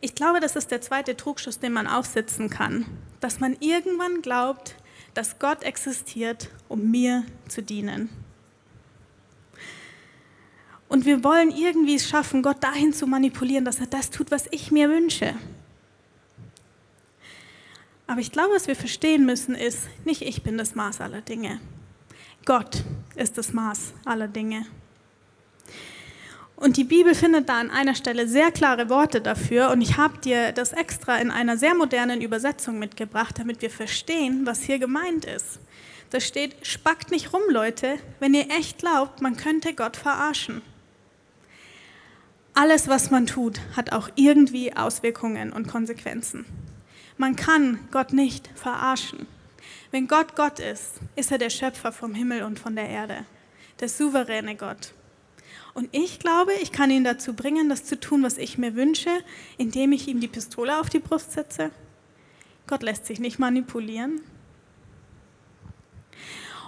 Ich 0.00 0.16
glaube, 0.16 0.40
das 0.40 0.56
ist 0.56 0.72
der 0.72 0.80
zweite 0.80 1.16
Trugschluss, 1.16 1.60
den 1.60 1.72
man 1.72 1.86
aufsetzen 1.86 2.50
kann, 2.50 2.86
dass 3.20 3.38
man 3.38 3.56
irgendwann 3.60 4.20
glaubt, 4.20 4.74
dass 5.14 5.38
Gott 5.38 5.62
existiert, 5.62 6.50
um 6.68 6.90
mir 6.90 7.24
zu 7.48 7.62
dienen. 7.62 8.08
Und 10.88 11.06
wir 11.06 11.24
wollen 11.24 11.50
irgendwie 11.50 11.94
es 11.94 12.08
schaffen, 12.08 12.42
Gott 12.42 12.62
dahin 12.62 12.92
zu 12.92 13.06
manipulieren, 13.06 13.64
dass 13.64 13.80
er 13.80 13.86
das 13.86 14.10
tut, 14.10 14.30
was 14.30 14.46
ich 14.50 14.70
mir 14.70 14.90
wünsche. 14.90 15.34
Aber 18.06 18.20
ich 18.20 18.30
glaube, 18.30 18.54
was 18.54 18.66
wir 18.66 18.76
verstehen 18.76 19.24
müssen, 19.24 19.54
ist, 19.54 19.88
nicht 20.04 20.20
ich 20.20 20.42
bin 20.42 20.58
das 20.58 20.74
Maß 20.74 21.00
aller 21.00 21.22
Dinge. 21.22 21.60
Gott 22.44 22.84
ist 23.14 23.38
das 23.38 23.54
Maß 23.54 23.94
aller 24.04 24.28
Dinge. 24.28 24.66
Und 26.62 26.76
die 26.76 26.84
Bibel 26.84 27.16
findet 27.16 27.48
da 27.48 27.58
an 27.58 27.72
einer 27.72 27.96
Stelle 27.96 28.28
sehr 28.28 28.52
klare 28.52 28.88
Worte 28.88 29.20
dafür. 29.20 29.72
Und 29.72 29.80
ich 29.80 29.96
habe 29.96 30.18
dir 30.18 30.52
das 30.52 30.72
extra 30.72 31.16
in 31.18 31.32
einer 31.32 31.56
sehr 31.56 31.74
modernen 31.74 32.20
Übersetzung 32.20 32.78
mitgebracht, 32.78 33.36
damit 33.36 33.62
wir 33.62 33.70
verstehen, 33.70 34.46
was 34.46 34.62
hier 34.62 34.78
gemeint 34.78 35.24
ist. 35.24 35.58
Da 36.10 36.20
steht, 36.20 36.64
spackt 36.64 37.10
nicht 37.10 37.32
rum, 37.32 37.42
Leute, 37.48 37.98
wenn 38.20 38.32
ihr 38.32 38.48
echt 38.48 38.78
glaubt, 38.78 39.20
man 39.20 39.36
könnte 39.36 39.74
Gott 39.74 39.96
verarschen. 39.96 40.62
Alles, 42.54 42.86
was 42.86 43.10
man 43.10 43.26
tut, 43.26 43.60
hat 43.74 43.90
auch 43.90 44.08
irgendwie 44.14 44.76
Auswirkungen 44.76 45.52
und 45.52 45.66
Konsequenzen. 45.66 46.44
Man 47.16 47.34
kann 47.34 47.80
Gott 47.90 48.12
nicht 48.12 48.48
verarschen. 48.54 49.26
Wenn 49.90 50.06
Gott 50.06 50.36
Gott 50.36 50.60
ist, 50.60 51.00
ist 51.16 51.32
er 51.32 51.38
der 51.38 51.50
Schöpfer 51.50 51.90
vom 51.90 52.14
Himmel 52.14 52.44
und 52.44 52.60
von 52.60 52.76
der 52.76 52.88
Erde, 52.88 53.24
der 53.80 53.88
souveräne 53.88 54.54
Gott. 54.54 54.94
Und 55.74 55.88
ich 55.92 56.18
glaube, 56.18 56.52
ich 56.62 56.70
kann 56.70 56.90
ihn 56.90 57.04
dazu 57.04 57.32
bringen, 57.34 57.68
das 57.68 57.84
zu 57.84 57.98
tun, 57.98 58.22
was 58.22 58.36
ich 58.36 58.58
mir 58.58 58.74
wünsche, 58.74 59.10
indem 59.56 59.92
ich 59.92 60.06
ihm 60.06 60.20
die 60.20 60.28
Pistole 60.28 60.78
auf 60.78 60.90
die 60.90 60.98
Brust 60.98 61.32
setze. 61.32 61.70
Gott 62.66 62.82
lässt 62.82 63.06
sich 63.06 63.20
nicht 63.20 63.38
manipulieren. 63.38 64.20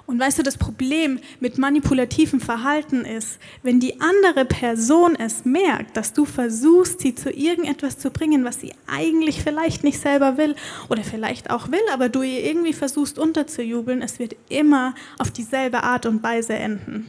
Und 0.07 0.21
weißt 0.21 0.39
du, 0.39 0.43
das 0.43 0.59
Problem 0.59 1.19
mit 1.41 1.57
manipulativem 1.57 2.39
Verhalten 2.41 3.07
ist, 3.07 3.39
wenn 3.63 3.81
die 3.81 4.03
andere 4.03 4.45
Person 4.45 5.17
es 5.17 5.47
merkt, 5.47 5.97
dass 5.97 6.13
du 6.13 6.27
versuchst, 6.27 7.01
sie 7.01 7.15
zu 7.15 7.31
irgendetwas 7.31 7.99
zu 7.99 8.11
bringen, 8.11 8.45
was 8.45 8.61
sie 8.61 8.75
eigentlich 8.87 9.43
vielleicht 9.43 9.83
nicht 9.83 9.99
selber 9.99 10.37
will 10.37 10.57
oder 10.91 11.05
vielleicht 11.05 11.49
auch 11.49 11.71
will, 11.71 11.81
aber 11.91 12.11
du 12.11 12.21
ihr 12.21 12.45
irgendwie 12.45 12.75
versuchst 12.75 13.19
unterzujubeln, 13.19 14.03
es 14.03 14.19
wird 14.19 14.37
immer 14.51 14.95
auf 15.19 15.31
dieselbe 15.31 15.83
Art 15.83 16.05
und 16.05 16.23
Weise 16.23 16.53
enden 16.53 17.07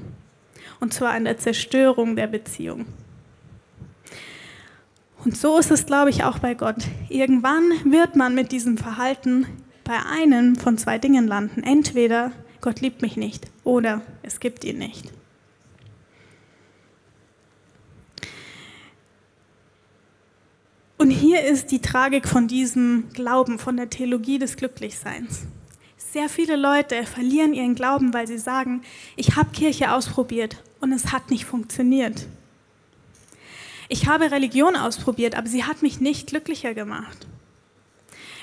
und 0.80 0.94
zwar 0.94 1.12
an 1.12 1.26
der 1.26 1.38
Zerstörung 1.38 2.16
der 2.16 2.28
Beziehung. 2.28 2.86
Und 5.24 5.36
so 5.36 5.58
ist 5.58 5.72
es, 5.72 5.86
glaube 5.86 6.12
ich, 6.12 6.24
auch 6.24 6.38
bei 6.38 6.54
Gott. 6.54 6.88
Irgendwann 7.10 7.72
wird 7.84 8.16
man 8.16 8.36
mit 8.36 8.52
diesem 8.52 8.78
Verhalten 8.78 9.48
bei 9.84 9.98
einem 10.04 10.56
von 10.56 10.78
zwei 10.78 11.00
Dingen 11.00 11.28
landen. 11.28 11.64
Entweder 11.64 12.32
Gott 12.62 12.82
liebt 12.82 13.02
mich 13.02 13.18
nicht 13.18 13.48
oder 13.64 14.02
es 14.22 14.40
gibt 14.40 14.64
ihn 14.64 14.78
nicht. 14.78 15.12
Und 20.98 21.10
hier 21.10 21.44
ist 21.44 21.72
die 21.72 21.82
Tragik 21.82 22.28
von 22.28 22.48
diesem 22.48 23.10
Glauben, 23.14 23.60
von 23.60 23.78
der 23.78 23.90
Theologie 23.90 24.40
des 24.40 24.58
Glücklichseins. 24.58 25.46
Sehr 26.16 26.30
viele 26.30 26.56
Leute 26.56 27.04
verlieren 27.04 27.54
ihren 27.54 27.76
Glauben, 27.76 28.14
weil 28.14 28.26
sie 28.26 28.38
sagen, 28.38 28.84
ich 29.18 29.36
habe 29.36 29.52
Kirche 29.52 29.92
ausprobiert 29.92 30.56
und 30.80 30.94
es 30.94 31.12
hat 31.12 31.30
nicht 31.30 31.44
funktioniert. 31.44 32.26
Ich 33.90 34.08
habe 34.08 34.32
Religion 34.32 34.78
ausprobiert, 34.78 35.36
aber 35.36 35.48
sie 35.48 35.66
hat 35.66 35.82
mich 35.82 36.00
nicht 36.00 36.28
glücklicher 36.28 36.74
gemacht. 36.74 37.28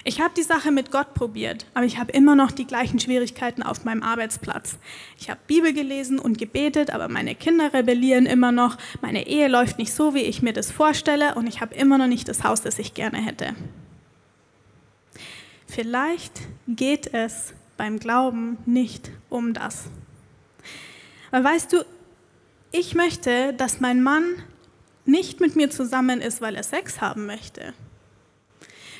Ich 0.04 0.20
habe 0.20 0.34
die 0.36 0.42
Sache 0.42 0.70
mit 0.70 0.90
Gott 0.90 1.14
probiert, 1.14 1.64
aber 1.72 1.86
ich 1.86 1.96
habe 1.96 2.12
immer 2.12 2.36
noch 2.36 2.50
die 2.50 2.66
gleichen 2.66 3.00
Schwierigkeiten 3.00 3.62
auf 3.62 3.86
meinem 3.86 4.02
Arbeitsplatz. 4.02 4.76
Ich 5.18 5.30
habe 5.30 5.40
Bibel 5.46 5.72
gelesen 5.72 6.18
und 6.18 6.36
gebetet, 6.36 6.90
aber 6.90 7.08
meine 7.08 7.34
Kinder 7.34 7.72
rebellieren 7.72 8.26
immer 8.26 8.52
noch, 8.52 8.76
meine 9.00 9.26
Ehe 9.26 9.48
läuft 9.48 9.78
nicht 9.78 9.94
so, 9.94 10.12
wie 10.12 10.24
ich 10.24 10.42
mir 10.42 10.52
das 10.52 10.70
vorstelle 10.70 11.36
und 11.36 11.46
ich 11.46 11.62
habe 11.62 11.74
immer 11.74 11.96
noch 11.96 12.06
nicht 12.06 12.28
das 12.28 12.44
Haus, 12.44 12.60
das 12.60 12.78
ich 12.78 12.92
gerne 12.92 13.16
hätte. 13.16 13.54
Vielleicht 15.66 16.34
geht 16.68 17.14
es 17.14 17.54
beim 17.82 17.98
Glauben 17.98 18.58
nicht 18.64 19.10
um 19.28 19.54
das. 19.54 19.86
Weil 21.32 21.42
weißt 21.42 21.72
du, 21.72 21.84
ich 22.70 22.94
möchte, 22.94 23.54
dass 23.54 23.80
mein 23.80 24.04
Mann 24.04 24.22
nicht 25.04 25.40
mit 25.40 25.56
mir 25.56 25.68
zusammen 25.68 26.20
ist, 26.20 26.40
weil 26.40 26.54
er 26.54 26.62
Sex 26.62 27.00
haben 27.00 27.26
möchte, 27.26 27.74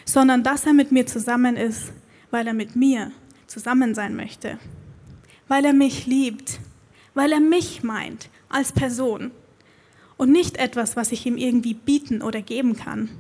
sondern 0.05 0.43
dass 0.43 0.67
er 0.67 0.73
mit 0.73 0.91
mir 0.91 1.07
zusammen 1.07 1.57
ist, 1.57 1.93
weil 2.33 2.45
er 2.49 2.55
mit 2.55 2.75
mir 2.75 3.13
zusammen 3.47 3.95
sein 3.95 4.17
möchte, 4.17 4.59
weil 5.47 5.65
er 5.65 5.75
mich 5.75 6.07
liebt, 6.07 6.59
weil 7.15 7.31
er 7.31 7.39
mich 7.39 7.85
meint 7.85 8.31
als 8.49 8.73
Person 8.73 9.31
und 10.17 10.33
nicht 10.33 10.57
etwas, 10.57 10.97
was 10.97 11.13
ich 11.13 11.25
ihm 11.25 11.37
irgendwie 11.37 11.75
bieten 11.75 12.21
oder 12.21 12.43
geben 12.43 12.75
kann. 12.75 13.11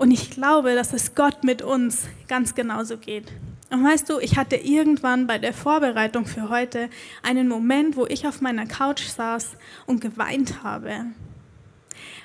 Und 0.00 0.12
ich 0.12 0.30
glaube, 0.30 0.74
dass 0.74 0.94
es 0.94 1.14
Gott 1.14 1.44
mit 1.44 1.60
uns 1.60 2.08
ganz 2.26 2.54
genauso 2.54 2.96
geht. 2.96 3.26
Und 3.68 3.84
weißt 3.84 4.08
du, 4.08 4.18
ich 4.18 4.38
hatte 4.38 4.56
irgendwann 4.56 5.26
bei 5.26 5.36
der 5.36 5.52
Vorbereitung 5.52 6.24
für 6.24 6.48
heute 6.48 6.88
einen 7.22 7.48
Moment, 7.48 7.98
wo 7.98 8.06
ich 8.06 8.26
auf 8.26 8.40
meiner 8.40 8.64
Couch 8.64 9.02
saß 9.02 9.48
und 9.84 10.00
geweint 10.00 10.62
habe, 10.62 11.04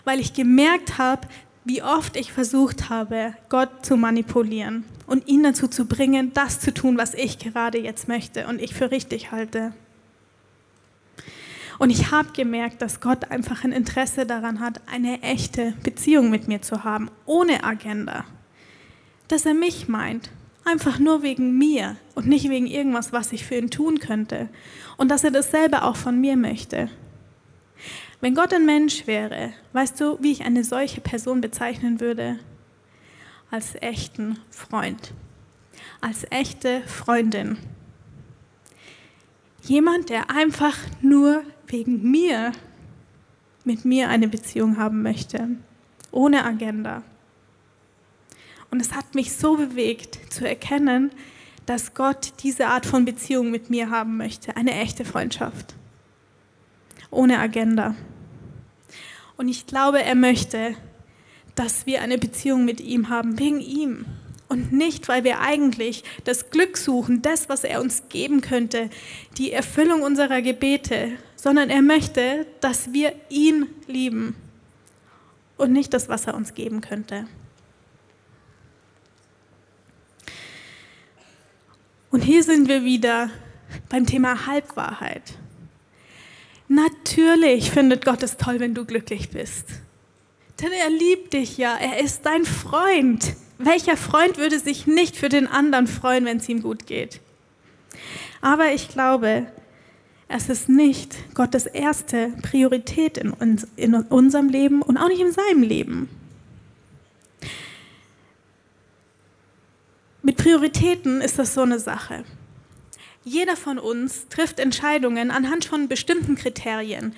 weil 0.06 0.22
ich 0.22 0.34
gemerkt 0.34 0.98
habe, 0.98 1.28
wie 1.66 1.84
oft 1.84 2.16
ich 2.16 2.32
versucht 2.32 2.90
habe, 2.90 3.34
Gott 3.50 3.86
zu 3.86 3.98
manipulieren 3.98 4.86
und 5.06 5.28
ihn 5.28 5.44
dazu 5.44 5.68
zu 5.68 5.84
bringen, 5.84 6.32
das 6.34 6.62
zu 6.62 6.74
tun, 6.74 6.98
was 6.98 7.14
ich 7.14 7.40
gerade 7.40 7.78
jetzt 7.78 8.08
möchte 8.08 8.48
und 8.48 8.62
ich 8.62 8.74
für 8.74 8.90
richtig 8.90 9.34
halte. 9.34 9.74
Und 11.78 11.90
ich 11.90 12.12
habe 12.12 12.32
gemerkt, 12.32 12.82
dass 12.82 13.02
Gott 13.02 13.32
einfach 13.32 13.64
ein 13.64 13.72
Interesse 13.72 14.26
daran 14.26 14.60
hat, 14.60 14.82
eine 14.88 15.22
echte 15.22 15.74
Beziehung 15.84 16.30
mit 16.30 16.48
mir 16.48 16.62
zu 16.62 16.84
haben, 16.84 17.10
ohne 17.26 17.64
Agenda. 17.64 18.26
Dass 19.28 19.46
er 19.46 19.54
mich 19.54 19.88
meint, 19.88 20.30
einfach 20.64 21.00
nur 21.00 21.22
wegen 21.22 21.58
mir 21.58 21.98
und 22.16 22.28
nicht 22.28 22.50
wegen 22.50 22.68
irgendwas, 22.68 23.14
was 23.14 23.32
ich 23.32 23.46
für 23.46 23.56
ihn 23.56 23.70
tun 23.70 24.00
könnte. 24.00 24.50
Und 24.98 25.10
dass 25.10 25.24
er 25.24 25.32
dasselbe 25.32 25.84
auch 25.84 25.96
von 25.96 26.20
mir 26.20 26.38
möchte. 26.38 26.90
Wenn 28.22 28.36
Gott 28.36 28.54
ein 28.54 28.66
Mensch 28.66 29.08
wäre, 29.08 29.54
weißt 29.74 30.00
du, 30.00 30.18
wie 30.22 30.32
ich 30.32 30.46
eine 30.46 30.64
solche 30.64 31.02
Person 31.02 31.42
bezeichnen 31.42 32.00
würde? 32.00 32.40
Als 33.52 33.76
echten 33.82 34.40
Freund, 34.50 35.14
als 36.02 36.26
echte 36.32 36.82
Freundin. 36.88 37.58
Jemand, 39.62 40.10
der 40.10 40.30
einfach 40.30 40.78
nur 41.02 41.44
wegen 41.76 42.10
mir 42.10 42.54
mit 43.66 43.84
mir 43.84 44.08
eine 44.08 44.30
Beziehung 44.30 44.78
haben 44.78 45.02
möchte, 45.02 45.50
ohne 46.10 46.46
Agenda. 46.46 47.04
Und 48.72 48.82
es 48.82 48.94
hat 48.94 49.14
mich 49.14 49.34
so 49.34 49.58
bewegt 49.58 50.32
zu 50.32 50.48
erkennen, 50.48 51.12
dass 51.66 51.94
Gott 51.94 52.32
diese 52.44 52.68
Art 52.68 52.86
von 52.86 53.04
Beziehung 53.04 53.52
mit 53.52 53.70
mir 53.70 53.90
haben 53.90 54.16
möchte, 54.16 54.56
eine 54.56 54.74
echte 54.74 55.04
Freundschaft, 55.04 55.76
ohne 57.12 57.40
Agenda. 57.40 57.94
Und 59.36 59.50
ich 59.50 59.68
glaube, 59.68 60.02
er 60.02 60.16
möchte, 60.16 60.76
dass 61.56 61.86
wir 61.86 62.02
eine 62.02 62.18
Beziehung 62.18 62.64
mit 62.64 62.80
ihm 62.80 63.10
haben, 63.10 63.38
wegen 63.38 63.60
ihm. 63.60 64.06
Und 64.48 64.72
nicht, 64.72 65.10
weil 65.10 65.26
wir 65.26 65.42
eigentlich 65.42 66.06
das 66.24 66.52
Glück 66.52 66.78
suchen, 66.78 67.22
das, 67.22 67.50
was 67.50 67.66
er 67.66 67.82
uns 67.82 68.04
geben 68.08 68.40
könnte, 68.40 68.90
die 69.38 69.52
Erfüllung 69.52 70.04
unserer 70.04 70.42
Gebete, 70.42 71.18
sondern 71.46 71.70
er 71.70 71.84
möchte, 71.84 72.48
dass 72.60 72.92
wir 72.92 73.14
ihn 73.30 73.68
lieben 73.86 74.36
und 75.58 75.72
nicht 75.72 75.94
das, 75.94 76.10
was 76.10 76.26
er 76.26 76.34
uns 76.34 76.56
geben 76.56 76.82
könnte. 76.82 77.28
Und 82.10 82.22
hier 82.22 82.42
sind 82.44 82.68
wir 82.68 82.84
wieder 82.84 83.30
beim 83.90 84.08
Thema 84.08 84.48
Halbwahrheit. 84.48 85.36
Natürlich 86.68 87.70
findet 87.70 88.06
Gott 88.06 88.24
es 88.24 88.38
toll, 88.38 88.60
wenn 88.60 88.74
du 88.74 88.84
glücklich 88.84 89.30
bist. 89.30 89.68
Denn 90.64 90.72
er 90.72 90.90
liebt 90.90 91.34
dich 91.34 91.60
ja, 91.60 91.78
er 91.78 92.00
ist 92.00 92.26
dein 92.26 92.46
Freund. 92.46 93.36
Welcher 93.60 93.98
Freund 93.98 94.40
würde 94.40 94.58
sich 94.58 94.88
nicht 94.88 95.16
für 95.16 95.30
den 95.30 95.46
anderen 95.46 95.86
freuen, 95.86 96.26
wenn 96.26 96.38
es 96.38 96.50
ihm 96.50 96.64
gut 96.64 96.88
geht? 96.88 97.22
Aber 98.42 98.72
ich 98.72 98.90
glaube, 98.90 99.46
es 100.28 100.50
ist 100.50 100.70
nicht 100.70 101.16
Gottes 101.36 101.66
erste 101.66 102.30
Priorität 102.42 103.18
in, 103.18 103.32
uns, 103.32 103.68
in 103.76 103.94
unserem 103.94 104.50
Leben 104.50 104.82
und 104.82 104.98
auch 104.98 105.08
nicht 105.08 105.22
in 105.22 105.32
seinem 105.32 105.62
Leben. 105.62 106.10
Mit 110.24 110.38
Prioritäten 110.38 111.22
ist 111.22 111.38
das 111.38 111.54
so 111.54 111.62
eine 111.62 111.80
Sache. 111.80 112.24
Jeder 113.24 113.56
von 113.56 113.78
uns 113.78 114.28
trifft 114.30 114.60
Entscheidungen 114.60 115.30
anhand 115.30 115.66
von 115.66 115.88
bestimmten 115.88 116.36
Kriterien, 116.36 117.16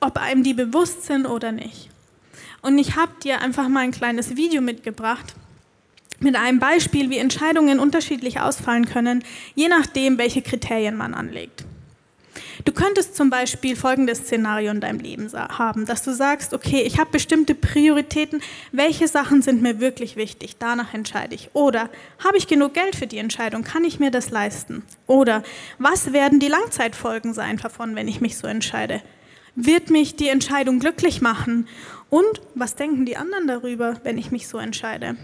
ob 0.00 0.18
einem 0.18 0.42
die 0.42 0.54
bewusst 0.54 1.04
sind 1.04 1.26
oder 1.26 1.52
nicht. 1.52 1.90
Und 2.60 2.78
ich 2.78 2.96
habe 2.96 3.12
dir 3.22 3.40
einfach 3.40 3.68
mal 3.68 3.80
ein 3.80 3.92
kleines 3.92 4.36
Video 4.36 4.60
mitgebracht 4.60 5.34
mit 6.20 6.36
einem 6.36 6.58
Beispiel, 6.58 7.10
wie 7.10 7.18
Entscheidungen 7.18 7.78
unterschiedlich 7.78 8.40
ausfallen 8.40 8.86
können, 8.86 9.24
je 9.54 9.68
nachdem, 9.68 10.16
welche 10.16 10.42
Kriterien 10.42 10.96
man 10.96 11.12
anlegt. 11.12 11.64
Du 12.64 12.72
könntest 12.72 13.14
zum 13.14 13.28
Beispiel 13.28 13.76
folgendes 13.76 14.20
Szenario 14.20 14.70
in 14.70 14.80
deinem 14.80 14.98
Leben 14.98 15.30
haben, 15.34 15.84
dass 15.84 16.02
du 16.02 16.14
sagst, 16.14 16.54
okay, 16.54 16.80
ich 16.80 16.98
habe 16.98 17.10
bestimmte 17.10 17.54
Prioritäten, 17.54 18.40
welche 18.72 19.06
Sachen 19.06 19.42
sind 19.42 19.60
mir 19.60 19.80
wirklich 19.80 20.16
wichtig, 20.16 20.56
danach 20.58 20.94
entscheide 20.94 21.34
ich. 21.34 21.50
Oder 21.52 21.90
habe 22.24 22.38
ich 22.38 22.46
genug 22.46 22.72
Geld 22.72 22.96
für 22.96 23.06
die 23.06 23.18
Entscheidung, 23.18 23.64
kann 23.64 23.84
ich 23.84 24.00
mir 24.00 24.10
das 24.10 24.30
leisten? 24.30 24.82
Oder 25.06 25.42
was 25.78 26.14
werden 26.14 26.40
die 26.40 26.48
Langzeitfolgen 26.48 27.34
sein 27.34 27.58
davon, 27.58 27.96
wenn 27.96 28.08
ich 28.08 28.22
mich 28.22 28.38
so 28.38 28.46
entscheide? 28.46 29.02
Wird 29.56 29.90
mich 29.90 30.16
die 30.16 30.28
Entscheidung 30.28 30.78
glücklich 30.78 31.20
machen? 31.20 31.68
Und 32.08 32.40
was 32.54 32.76
denken 32.76 33.04
die 33.04 33.18
anderen 33.18 33.46
darüber, 33.46 34.00
wenn 34.04 34.16
ich 34.16 34.30
mich 34.30 34.48
so 34.48 34.56
entscheide? 34.56 35.16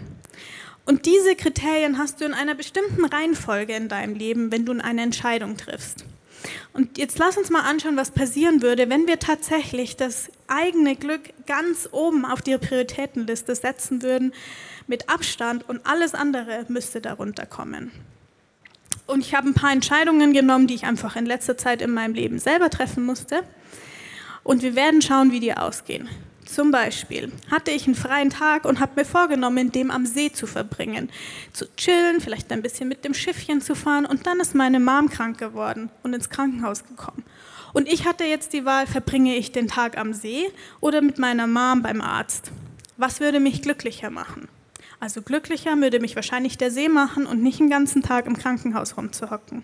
Und 0.85 1.07
diese 1.07 1.35
Kriterien 1.35 1.97
hast 1.97 2.21
du 2.21 2.25
in 2.25 2.35
einer 2.35 2.53
bestimmten 2.53 3.03
Reihenfolge 3.03 3.73
in 3.73 3.87
deinem 3.87 4.13
Leben, 4.13 4.51
wenn 4.51 4.65
du 4.65 4.73
eine 4.79 5.01
Entscheidung 5.01 5.57
triffst. 5.57 6.05
Und 6.73 6.97
jetzt 6.97 7.17
lass 7.19 7.37
uns 7.37 7.49
mal 7.49 7.61
anschauen, 7.61 7.97
was 7.97 8.11
passieren 8.11 8.61
würde, 8.61 8.89
wenn 8.89 9.07
wir 9.07 9.19
tatsächlich 9.19 9.97
das 9.97 10.29
eigene 10.47 10.95
Glück 10.95 11.33
ganz 11.45 11.89
oben 11.91 12.25
auf 12.25 12.41
die 12.41 12.57
Prioritätenliste 12.57 13.55
setzen 13.55 14.01
würden, 14.01 14.33
mit 14.87 15.09
Abstand 15.09 15.67
und 15.69 15.85
alles 15.85 16.13
andere 16.13 16.65
müsste 16.67 17.01
darunter 17.01 17.45
kommen. 17.45 17.91
Und 19.07 19.25
ich 19.25 19.35
habe 19.35 19.49
ein 19.49 19.53
paar 19.53 19.71
Entscheidungen 19.71 20.33
genommen, 20.33 20.67
die 20.67 20.75
ich 20.75 20.85
einfach 20.85 21.15
in 21.15 21.25
letzter 21.25 21.57
Zeit 21.57 21.81
in 21.81 21.91
meinem 21.91 22.13
Leben 22.13 22.39
selber 22.39 22.69
treffen 22.69 23.03
musste. 23.03 23.43
Und 24.43 24.63
wir 24.63 24.75
werden 24.75 25.01
schauen, 25.01 25.31
wie 25.31 25.39
die 25.39 25.53
ausgehen. 25.53 26.09
Zum 26.45 26.71
Beispiel 26.71 27.31
hatte 27.49 27.71
ich 27.71 27.85
einen 27.85 27.95
freien 27.95 28.29
Tag 28.29 28.65
und 28.65 28.79
habe 28.79 28.93
mir 28.95 29.05
vorgenommen, 29.05 29.71
den 29.71 29.91
am 29.91 30.05
See 30.05 30.31
zu 30.31 30.47
verbringen, 30.47 31.09
zu 31.53 31.65
chillen, 31.75 32.19
vielleicht 32.19 32.51
ein 32.51 32.61
bisschen 32.61 32.89
mit 32.89 33.05
dem 33.05 33.13
Schiffchen 33.13 33.61
zu 33.61 33.75
fahren 33.75 34.05
und 34.05 34.27
dann 34.27 34.39
ist 34.39 34.55
meine 34.55 34.79
Mom 34.79 35.09
krank 35.09 35.37
geworden 35.37 35.89
und 36.03 36.13
ins 36.13 36.29
Krankenhaus 36.29 36.83
gekommen. 36.83 37.23
Und 37.73 37.87
ich 37.87 38.05
hatte 38.05 38.25
jetzt 38.25 38.53
die 38.53 38.65
Wahl, 38.65 38.85
verbringe 38.87 39.37
ich 39.37 39.51
den 39.51 39.67
Tag 39.67 39.97
am 39.97 40.13
See 40.13 40.51
oder 40.81 41.01
mit 41.01 41.19
meiner 41.19 41.47
Mom 41.47 41.81
beim 41.83 42.01
Arzt. 42.01 42.51
Was 42.97 43.19
würde 43.19 43.39
mich 43.39 43.61
glücklicher 43.61 44.09
machen? 44.09 44.49
Also 44.99 45.23
glücklicher 45.23 45.75
würde 45.77 45.99
mich 45.99 46.15
wahrscheinlich 46.15 46.59
der 46.59 46.69
See 46.69 46.87
machen 46.87 47.25
und 47.25 47.41
nicht 47.41 47.59
den 47.59 47.71
ganzen 47.71 48.03
Tag 48.03 48.27
im 48.27 48.37
Krankenhaus 48.37 48.97
rumzuhocken. 48.97 49.63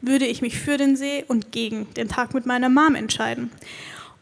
Würde 0.00 0.24
ich 0.24 0.40
mich 0.40 0.58
für 0.58 0.78
den 0.78 0.96
See 0.96 1.24
und 1.28 1.52
gegen 1.52 1.92
den 1.94 2.08
Tag 2.08 2.32
mit 2.32 2.46
meiner 2.46 2.70
Mom 2.70 2.94
entscheiden. 2.94 3.50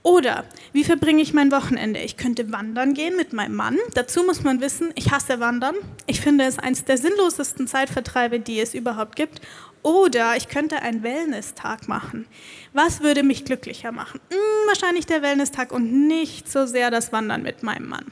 Oder 0.06 0.44
wie 0.72 0.84
verbringe 0.84 1.20
ich 1.20 1.32
mein 1.32 1.50
Wochenende? 1.50 1.98
Ich 1.98 2.16
könnte 2.16 2.52
wandern 2.52 2.94
gehen 2.94 3.16
mit 3.16 3.32
meinem 3.32 3.56
Mann. 3.56 3.76
Dazu 3.94 4.22
muss 4.22 4.44
man 4.44 4.60
wissen, 4.60 4.92
ich 4.94 5.10
hasse 5.10 5.40
Wandern. 5.40 5.74
Ich 6.06 6.20
finde 6.20 6.44
es 6.44 6.60
eines 6.60 6.84
der 6.84 6.96
sinnlosesten 6.96 7.66
Zeitvertreibe, 7.66 8.38
die 8.38 8.60
es 8.60 8.72
überhaupt 8.72 9.16
gibt. 9.16 9.40
Oder 9.82 10.36
ich 10.36 10.46
könnte 10.46 10.80
einen 10.80 11.02
Wellness-Tag 11.02 11.88
machen. 11.88 12.28
Was 12.72 13.00
würde 13.00 13.24
mich 13.24 13.44
glücklicher 13.44 13.90
machen? 13.90 14.20
Hm, 14.30 14.68
wahrscheinlich 14.68 15.06
der 15.06 15.22
Wellness-Tag 15.22 15.72
und 15.72 16.06
nicht 16.06 16.48
so 16.48 16.66
sehr 16.66 16.92
das 16.92 17.10
Wandern 17.12 17.42
mit 17.42 17.64
meinem 17.64 17.88
Mann. 17.88 18.06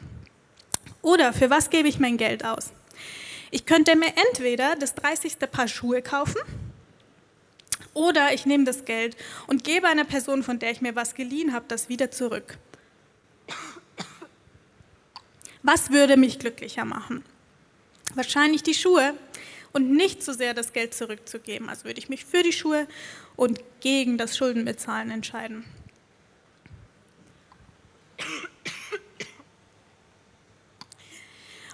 Oder 1.01 1.33
für 1.33 1.49
was 1.49 1.71
gebe 1.71 1.87
ich 1.87 2.01
mein 2.01 2.17
Geld 2.17 2.45
aus? 2.45 2.73
Ich 3.53 3.67
könnte 3.67 3.95
mir 3.95 4.13
entweder 4.31 4.75
das 4.75 4.97
30. 4.97 5.39
Paar 5.49 5.69
Schuhe 5.69 6.03
kaufen 6.03 6.41
oder 7.95 8.35
ich 8.35 8.45
nehme 8.45 8.65
das 8.65 8.85
Geld 8.85 9.17
und 9.47 9.65
gebe 9.65 9.87
einer 9.87 10.05
Person, 10.05 10.43
von 10.43 10.59
der 10.59 10.71
ich 10.71 10.81
mir 10.81 10.95
was 10.95 11.15
geliehen 11.15 11.53
habe, 11.53 11.65
das 11.69 11.89
wieder 11.89 12.11
zurück. 12.11 12.59
Was 15.63 15.91
würde 15.91 16.17
mich 16.19 16.39
glücklicher 16.39 16.85
machen? 16.85 17.25
Wahrscheinlich 18.15 18.63
die 18.63 18.75
Schuhe 18.75 19.15
und 19.73 19.91
nicht 19.91 20.23
so 20.23 20.33
sehr 20.33 20.53
das 20.55 20.73
Geld 20.73 20.95
zurückzugeben. 20.95 21.69
Also 21.69 21.85
würde 21.85 21.99
ich 21.99 22.09
mich 22.09 22.25
für 22.25 22.43
die 22.43 22.53
Schuhe 22.53 22.87
und 23.35 23.61
gegen 23.81 24.19
das 24.19 24.37
Schuldenbezahlen 24.37 25.11
entscheiden. 25.11 25.65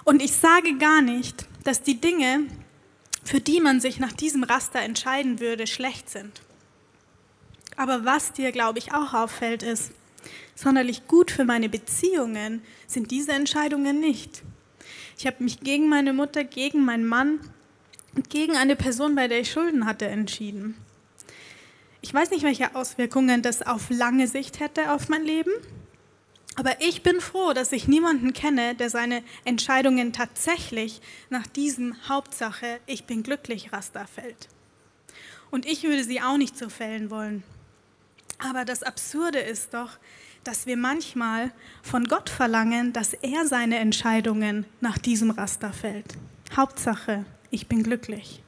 Und 0.05 0.23
ich 0.23 0.33
sage 0.33 0.77
gar 0.79 1.03
nicht, 1.03 1.47
dass 1.65 1.83
die 1.83 2.01
Dinge, 2.01 2.47
für 3.25 3.41
die 3.41 3.61
man 3.61 3.81
sich 3.81 3.99
nach 3.99 4.13
diesem 4.13 4.43
Raster 4.43 4.81
entscheiden 4.81 5.41
würde, 5.41 5.67
schlecht 5.67 6.09
sind. 6.11 6.41
Aber 7.77 8.05
was 8.05 8.33
dir, 8.33 8.53
glaube 8.53 8.79
ich, 8.79 8.93
auch 8.93 9.15
auffällt, 9.15 9.63
ist, 9.63 9.93
sonderlich 10.55 11.07
gut 11.07 11.31
für 11.31 11.45
meine 11.45 11.69
Beziehungen 11.69 12.63
sind 12.87 13.11
diese 13.11 13.33
Entscheidungen 13.33 14.01
nicht. 14.01 14.43
Ich 15.19 15.27
habe 15.27 15.43
mich 15.43 15.61
gegen 15.61 15.89
meine 15.89 16.13
Mutter, 16.13 16.45
gegen 16.45 16.85
meinen 16.85 17.07
Mann 17.07 17.41
und 18.15 18.31
gegen 18.31 18.57
eine 18.57 18.77
Person, 18.77 19.15
bei 19.15 19.29
der 19.29 19.41
ich 19.41 19.53
Schulden 19.53 19.87
hatte, 19.87 20.07
entschieden. 20.07 20.75
Ich 22.03 22.13
weiß 22.13 22.31
nicht, 22.31 22.43
welche 22.43 22.75
Auswirkungen 22.75 23.43
das 23.43 23.63
auf 23.63 23.91
lange 23.91 24.27
Sicht 24.27 24.61
hätte 24.61 24.93
auf 24.93 25.09
mein 25.09 25.25
Leben. 25.25 25.53
Aber 26.57 26.81
ich 26.81 27.03
bin 27.03 27.21
froh, 27.21 27.53
dass 27.53 27.73
ich 27.73 27.89
niemanden 27.89 28.33
kenne, 28.33 28.75
der 28.75 28.91
seine 28.91 29.23
Entscheidungen 29.45 30.13
tatsächlich 30.13 31.01
nach 31.31 31.47
diesem 31.47 31.97
Hauptsache, 32.09 32.81
ich 32.87 33.05
bin 33.05 33.23
glücklich, 33.23 33.73
Raster 33.73 34.07
fällt. 34.07 34.49
Und 35.51 35.67
ich 35.67 35.85
würde 35.85 36.05
sie 36.05 36.21
auch 36.21 36.37
nicht 36.37 36.57
so 36.57 36.69
fällen 36.69 37.11
wollen. 37.11 37.43
Aber 38.39 38.65
das 38.65 38.83
Absurde 38.83 39.39
ist 39.39 39.75
doch, 39.75 39.99
dass 40.45 40.67
wir 40.67 40.77
manchmal 40.77 41.53
von 41.83 42.05
Gott 42.05 42.31
verlangen, 42.31 42.93
dass 42.93 43.13
er 43.13 43.47
seine 43.47 43.79
Entscheidungen 43.79 44.65
nach 44.81 44.99
diesem 44.99 45.31
Raster 45.31 45.73
fällt. 45.73 46.17
Hauptsache, 46.57 47.25
ich 47.51 47.67
bin 47.67 47.83
glücklich. 47.83 48.43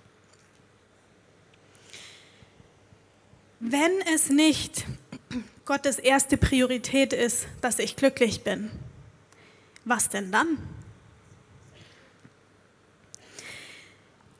Wenn 3.61 3.93
es 4.15 4.29
nicht 4.29 4.87
Gottes 5.65 6.01
erste 6.01 6.37
Priorität 6.37 7.13
ist, 7.13 7.47
dass 7.61 7.79
ich 7.79 7.95
glücklich 7.95 8.43
bin, 8.43 8.71
was 9.85 10.09
denn 10.09 10.33
dann? 10.33 10.59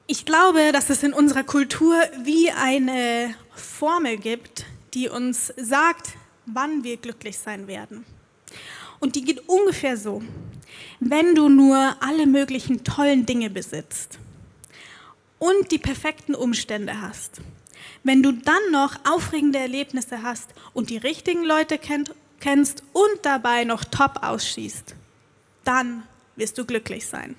Ich 0.09 0.25
glaube, 0.25 0.73
dass 0.73 0.91
es 0.91 1.05
in 1.05 1.13
unserer 1.13 1.45
Kultur 1.45 1.95
wie 2.25 2.51
eine 2.51 3.35
Formel 3.55 4.17
gibt, 4.17 4.67
die 4.95 5.09
uns 5.09 5.53
sagt, 5.57 6.15
wann 6.47 6.83
wir 6.83 6.97
glücklich 6.97 7.39
sein 7.39 7.69
werden. 7.69 8.05
Und 8.99 9.15
die 9.15 9.23
geht 9.23 9.49
ungefähr 9.49 9.97
so. 9.97 10.23
Wenn 10.99 11.35
du 11.35 11.49
nur 11.49 11.97
alle 12.01 12.27
möglichen 12.27 12.83
tollen 12.83 13.27
Dinge 13.27 13.49
besitzt 13.49 14.19
und 15.39 15.71
die 15.71 15.79
perfekten 15.79 16.35
Umstände 16.35 17.01
hast, 17.01 17.41
wenn 18.05 18.23
du 18.23 18.33
dann 18.33 18.71
noch 18.71 18.97
aufregende 19.05 19.59
Erlebnisse 19.59 20.23
hast 20.23 20.51
und 20.73 20.91
die 20.91 20.97
richtigen 20.97 21.45
Leute 21.45 21.79
kennt, 21.79 22.15
kennst 22.41 22.83
und 22.93 23.25
dabei 23.25 23.65
noch 23.65 23.85
top 23.85 24.23
ausschießt, 24.23 24.95
dann 25.65 26.03
wirst 26.37 26.59
du 26.59 26.65
glücklich 26.65 27.07
sein. 27.07 27.37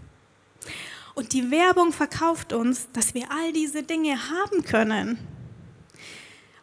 Und 1.16 1.34
die 1.34 1.52
Werbung 1.52 1.92
verkauft 1.92 2.54
uns, 2.54 2.88
dass 2.94 3.14
wir 3.14 3.30
all 3.32 3.54
diese 3.54 3.84
Dinge 3.84 4.18
haben 4.30 4.64
können. 4.64 5.20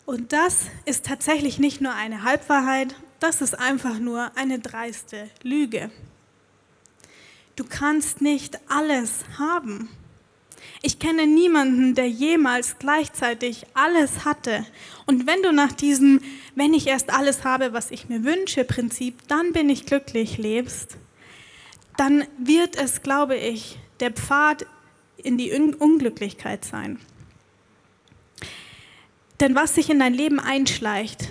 Und 0.06 0.32
das 0.32 0.66
ist 0.86 1.06
tatsächlich 1.06 1.58
nicht 1.58 1.80
nur 1.80 1.94
eine 1.94 2.24
Halbwahrheit, 2.24 2.96
das 3.20 3.42
ist 3.42 3.58
einfach 3.58 3.98
nur 3.98 4.32
eine 4.36 4.58
dreiste 4.58 5.30
Lüge. 5.42 5.90
Du 7.54 7.64
kannst 7.64 8.22
nicht 8.22 8.58
alles 8.68 9.24
haben. 9.38 9.90
Ich 10.82 10.98
kenne 10.98 11.26
niemanden, 11.26 11.94
der 11.94 12.08
jemals 12.08 12.78
gleichzeitig 12.78 13.66
alles 13.74 14.24
hatte. 14.24 14.64
Und 15.06 15.26
wenn 15.26 15.42
du 15.42 15.52
nach 15.52 15.72
diesem, 15.72 16.22
wenn 16.54 16.72
ich 16.72 16.86
erst 16.86 17.12
alles 17.12 17.44
habe, 17.44 17.74
was 17.74 17.90
ich 17.90 18.08
mir 18.08 18.24
wünsche, 18.24 18.64
Prinzip, 18.64 19.28
dann 19.28 19.52
bin 19.52 19.68
ich 19.68 19.84
glücklich 19.84 20.38
lebst, 20.38 20.96
dann 21.98 22.24
wird 22.38 22.76
es, 22.76 23.02
glaube 23.02 23.36
ich, 23.36 23.78
der 24.00 24.10
Pfad 24.10 24.64
in 25.18 25.36
die 25.36 25.52
Unglücklichkeit 25.52 26.64
sein. 26.64 26.98
Denn 29.40 29.54
was 29.54 29.74
sich 29.74 29.90
in 29.90 29.98
dein 29.98 30.14
Leben 30.14 30.40
einschleicht, 30.40 31.28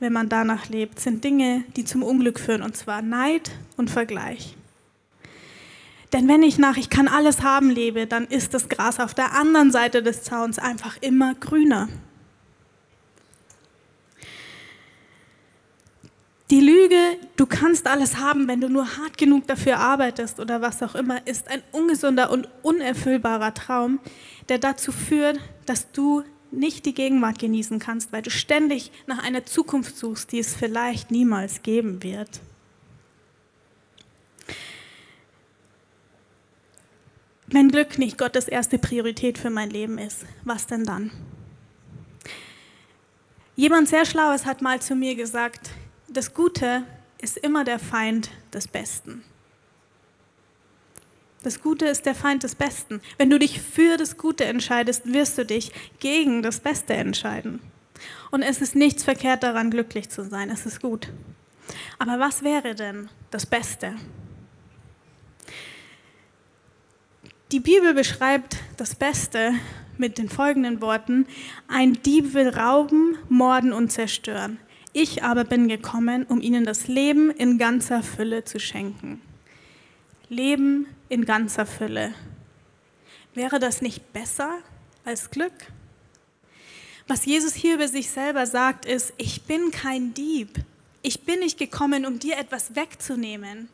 wenn 0.00 0.12
man 0.12 0.28
danach 0.28 0.68
lebt, 0.68 1.00
sind 1.00 1.24
Dinge, 1.24 1.64
die 1.76 1.84
zum 1.84 2.02
Unglück 2.02 2.38
führen, 2.38 2.62
und 2.62 2.76
zwar 2.76 3.02
Neid 3.02 3.50
und 3.76 3.90
Vergleich. 3.90 4.54
Denn 6.12 6.26
wenn 6.26 6.42
ich 6.42 6.58
nach 6.58 6.76
ich 6.76 6.88
kann 6.88 7.08
alles 7.08 7.42
haben 7.42 7.70
lebe, 7.70 8.06
dann 8.06 8.26
ist 8.26 8.54
das 8.54 8.68
Gras 8.68 8.98
auf 8.98 9.14
der 9.14 9.34
anderen 9.34 9.70
Seite 9.70 10.02
des 10.02 10.22
Zauns 10.22 10.58
einfach 10.58 10.96
immer 11.00 11.34
grüner. 11.34 11.88
Die 16.50 16.60
Lüge, 16.60 16.96
du 17.36 17.44
kannst 17.44 17.86
alles 17.86 18.16
haben, 18.16 18.48
wenn 18.48 18.62
du 18.62 18.70
nur 18.70 18.96
hart 18.96 19.18
genug 19.18 19.46
dafür 19.46 19.80
arbeitest 19.80 20.40
oder 20.40 20.62
was 20.62 20.82
auch 20.82 20.94
immer, 20.94 21.26
ist 21.26 21.48
ein 21.48 21.62
ungesunder 21.72 22.30
und 22.30 22.48
unerfüllbarer 22.62 23.52
Traum, 23.52 24.00
der 24.48 24.56
dazu 24.56 24.90
führt, 24.90 25.38
dass 25.66 25.92
du 25.92 26.22
nicht 26.50 26.86
die 26.86 26.94
Gegenwart 26.94 27.38
genießen 27.38 27.78
kannst, 27.78 28.12
weil 28.14 28.22
du 28.22 28.30
ständig 28.30 28.90
nach 29.06 29.22
einer 29.22 29.44
Zukunft 29.44 29.98
suchst, 29.98 30.32
die 30.32 30.38
es 30.38 30.56
vielleicht 30.56 31.10
niemals 31.10 31.62
geben 31.62 32.02
wird. 32.02 32.40
Wenn 37.50 37.70
Glück 37.70 37.98
nicht 37.98 38.18
Gottes 38.18 38.46
erste 38.46 38.78
Priorität 38.78 39.38
für 39.38 39.48
mein 39.48 39.70
Leben 39.70 39.96
ist, 39.96 40.26
was 40.44 40.66
denn 40.66 40.84
dann? 40.84 41.10
Jemand 43.56 43.88
sehr 43.88 44.04
Schlaues 44.04 44.44
hat 44.44 44.60
mal 44.60 44.80
zu 44.80 44.94
mir 44.94 45.14
gesagt, 45.14 45.70
das 46.08 46.34
Gute 46.34 46.84
ist 47.20 47.38
immer 47.38 47.64
der 47.64 47.78
Feind 47.78 48.30
des 48.52 48.68
Besten. 48.68 49.24
Das 51.42 51.62
Gute 51.62 51.86
ist 51.86 52.04
der 52.04 52.14
Feind 52.14 52.42
des 52.42 52.54
Besten. 52.54 53.00
Wenn 53.16 53.30
du 53.30 53.38
dich 53.38 53.62
für 53.62 53.96
das 53.96 54.18
Gute 54.18 54.44
entscheidest, 54.44 55.10
wirst 55.12 55.38
du 55.38 55.46
dich 55.46 55.72
gegen 56.00 56.42
das 56.42 56.60
Beste 56.60 56.94
entscheiden. 56.94 57.60
Und 58.30 58.42
es 58.42 58.60
ist 58.60 58.76
nichts 58.76 59.04
verkehrt 59.04 59.42
daran, 59.42 59.70
glücklich 59.70 60.10
zu 60.10 60.22
sein. 60.22 60.50
Es 60.50 60.66
ist 60.66 60.82
gut. 60.82 61.08
Aber 61.98 62.18
was 62.18 62.42
wäre 62.42 62.74
denn 62.74 63.08
das 63.30 63.46
Beste? 63.46 63.94
Die 67.50 67.60
Bibel 67.60 67.94
beschreibt 67.94 68.58
das 68.76 68.94
Beste 68.94 69.54
mit 69.96 70.18
den 70.18 70.28
folgenden 70.28 70.82
Worten. 70.82 71.26
Ein 71.66 71.94
Dieb 72.02 72.34
will 72.34 72.50
rauben, 72.50 73.16
morden 73.30 73.72
und 73.72 73.90
zerstören. 73.90 74.58
Ich 74.92 75.22
aber 75.22 75.44
bin 75.44 75.66
gekommen, 75.66 76.24
um 76.24 76.42
ihnen 76.42 76.66
das 76.66 76.88
Leben 76.88 77.30
in 77.30 77.56
ganzer 77.56 78.02
Fülle 78.02 78.44
zu 78.44 78.60
schenken. 78.60 79.22
Leben 80.28 80.88
in 81.08 81.24
ganzer 81.24 81.64
Fülle. 81.64 82.12
Wäre 83.32 83.58
das 83.58 83.80
nicht 83.80 84.12
besser 84.12 84.58
als 85.06 85.30
Glück? 85.30 85.72
Was 87.06 87.24
Jesus 87.24 87.54
hier 87.54 87.76
über 87.76 87.88
sich 87.88 88.10
selber 88.10 88.46
sagt, 88.46 88.84
ist, 88.84 89.14
ich 89.16 89.44
bin 89.44 89.70
kein 89.70 90.12
Dieb. 90.12 90.50
Ich 91.00 91.22
bin 91.22 91.40
nicht 91.40 91.58
gekommen, 91.58 92.04
um 92.04 92.18
dir 92.18 92.36
etwas 92.36 92.76
wegzunehmen. 92.76 93.70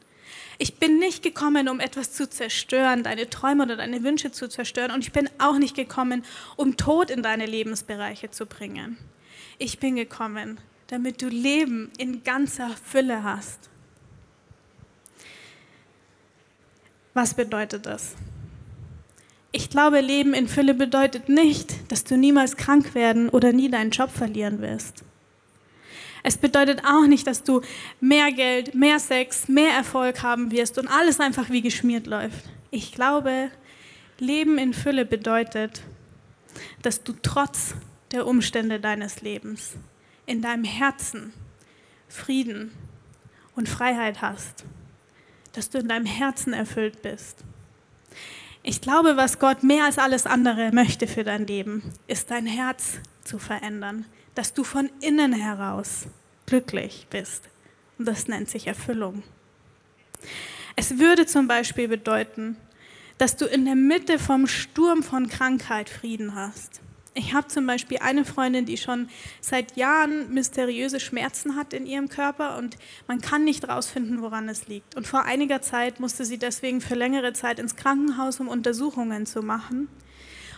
Ich 0.58 0.76
bin 0.76 0.98
nicht 0.98 1.22
gekommen, 1.22 1.68
um 1.68 1.80
etwas 1.80 2.12
zu 2.12 2.28
zerstören, 2.28 3.02
deine 3.02 3.28
Träume 3.28 3.64
oder 3.64 3.76
deine 3.76 4.02
Wünsche 4.04 4.30
zu 4.30 4.48
zerstören. 4.48 4.90
Und 4.92 5.04
ich 5.04 5.12
bin 5.12 5.28
auch 5.38 5.58
nicht 5.58 5.74
gekommen, 5.74 6.24
um 6.56 6.76
Tod 6.76 7.10
in 7.10 7.22
deine 7.22 7.46
Lebensbereiche 7.46 8.30
zu 8.30 8.46
bringen. 8.46 8.96
Ich 9.58 9.78
bin 9.78 9.96
gekommen, 9.96 10.58
damit 10.88 11.22
du 11.22 11.28
Leben 11.28 11.90
in 11.98 12.22
ganzer 12.22 12.70
Fülle 12.70 13.24
hast. 13.24 13.70
Was 17.14 17.34
bedeutet 17.34 17.86
das? 17.86 18.14
Ich 19.52 19.70
glaube, 19.70 20.00
Leben 20.00 20.34
in 20.34 20.48
Fülle 20.48 20.74
bedeutet 20.74 21.28
nicht, 21.28 21.90
dass 21.90 22.02
du 22.02 22.16
niemals 22.16 22.56
krank 22.56 22.96
werden 22.96 23.28
oder 23.28 23.52
nie 23.52 23.70
deinen 23.70 23.90
Job 23.90 24.10
verlieren 24.10 24.60
wirst. 24.60 25.04
Es 26.26 26.38
bedeutet 26.38 26.82
auch 26.86 27.06
nicht, 27.06 27.26
dass 27.26 27.42
du 27.42 27.60
mehr 28.00 28.32
Geld, 28.32 28.74
mehr 28.74 28.98
Sex, 28.98 29.46
mehr 29.46 29.74
Erfolg 29.74 30.22
haben 30.22 30.50
wirst 30.50 30.78
und 30.78 30.88
alles 30.88 31.20
einfach 31.20 31.50
wie 31.50 31.60
geschmiert 31.60 32.06
läuft. 32.06 32.46
Ich 32.70 32.92
glaube, 32.92 33.50
Leben 34.18 34.56
in 34.56 34.72
Fülle 34.72 35.04
bedeutet, 35.04 35.82
dass 36.80 37.04
du 37.04 37.12
trotz 37.22 37.74
der 38.10 38.26
Umstände 38.26 38.80
deines 38.80 39.20
Lebens 39.20 39.74
in 40.24 40.40
deinem 40.40 40.64
Herzen 40.64 41.34
Frieden 42.08 42.72
und 43.54 43.68
Freiheit 43.68 44.22
hast, 44.22 44.64
dass 45.52 45.68
du 45.68 45.76
in 45.76 45.88
deinem 45.88 46.06
Herzen 46.06 46.54
erfüllt 46.54 47.02
bist. 47.02 47.44
Ich 48.62 48.80
glaube, 48.80 49.18
was 49.18 49.38
Gott 49.38 49.62
mehr 49.62 49.84
als 49.84 49.98
alles 49.98 50.24
andere 50.24 50.72
möchte 50.72 51.06
für 51.06 51.22
dein 51.22 51.46
Leben, 51.46 51.82
ist 52.06 52.30
dein 52.30 52.46
Herz 52.46 52.94
zu 53.24 53.38
verändern, 53.38 54.06
dass 54.34 54.52
du 54.52 54.64
von 54.64 54.90
innen 55.00 55.32
heraus 55.32 56.06
glücklich 56.46 57.06
bist. 57.10 57.48
Und 57.98 58.06
das 58.06 58.28
nennt 58.28 58.50
sich 58.50 58.66
Erfüllung. 58.66 59.22
Es 60.76 60.98
würde 60.98 61.26
zum 61.26 61.46
Beispiel 61.46 61.88
bedeuten, 61.88 62.56
dass 63.18 63.36
du 63.36 63.46
in 63.46 63.64
der 63.64 63.76
Mitte 63.76 64.18
vom 64.18 64.46
Sturm 64.46 65.02
von 65.02 65.28
Krankheit 65.28 65.88
Frieden 65.88 66.34
hast. 66.34 66.80
Ich 67.16 67.32
habe 67.32 67.46
zum 67.46 67.64
Beispiel 67.64 67.98
eine 67.98 68.24
Freundin, 68.24 68.66
die 68.66 68.76
schon 68.76 69.08
seit 69.40 69.76
Jahren 69.76 70.34
mysteriöse 70.34 70.98
Schmerzen 70.98 71.54
hat 71.54 71.72
in 71.72 71.86
ihrem 71.86 72.08
Körper 72.08 72.58
und 72.58 72.76
man 73.06 73.20
kann 73.20 73.44
nicht 73.44 73.68
rausfinden, 73.68 74.20
woran 74.20 74.48
es 74.48 74.66
liegt. 74.66 74.96
Und 74.96 75.06
vor 75.06 75.22
einiger 75.24 75.62
Zeit 75.62 76.00
musste 76.00 76.24
sie 76.24 76.38
deswegen 76.38 76.80
für 76.80 76.96
längere 76.96 77.32
Zeit 77.32 77.60
ins 77.60 77.76
Krankenhaus, 77.76 78.40
um 78.40 78.48
Untersuchungen 78.48 79.26
zu 79.26 79.42
machen. 79.42 79.88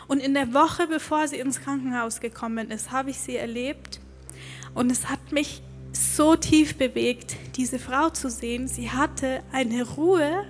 Und 0.08 0.20
in 0.20 0.34
der 0.34 0.54
Woche, 0.54 0.86
bevor 0.86 1.26
sie 1.26 1.38
ins 1.38 1.60
Krankenhaus 1.60 2.20
gekommen 2.20 2.70
ist, 2.70 2.92
habe 2.92 3.10
ich 3.10 3.18
sie 3.18 3.36
erlebt 3.36 4.00
und 4.74 4.90
es 4.90 5.08
hat 5.08 5.32
mich 5.32 5.62
so 5.92 6.36
tief 6.36 6.76
bewegt, 6.76 7.36
diese 7.56 7.78
Frau 7.78 8.10
zu 8.10 8.30
sehen. 8.30 8.68
Sie 8.68 8.90
hatte 8.90 9.42
eine 9.52 9.82
Ruhe 9.82 10.44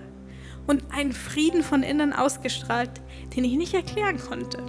und 0.67 0.83
einen 0.93 1.13
Frieden 1.13 1.63
von 1.63 1.83
innen 1.83 2.13
ausgestrahlt, 2.13 2.91
den 3.35 3.45
ich 3.45 3.53
nicht 3.53 3.73
erklären 3.73 4.19
konnte. 4.19 4.63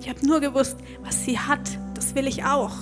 Ich 0.00 0.08
habe 0.08 0.26
nur 0.26 0.40
gewusst, 0.40 0.78
was 1.02 1.24
sie 1.24 1.38
hat, 1.38 1.78
das 1.94 2.14
will 2.14 2.26
ich 2.26 2.44
auch. 2.44 2.74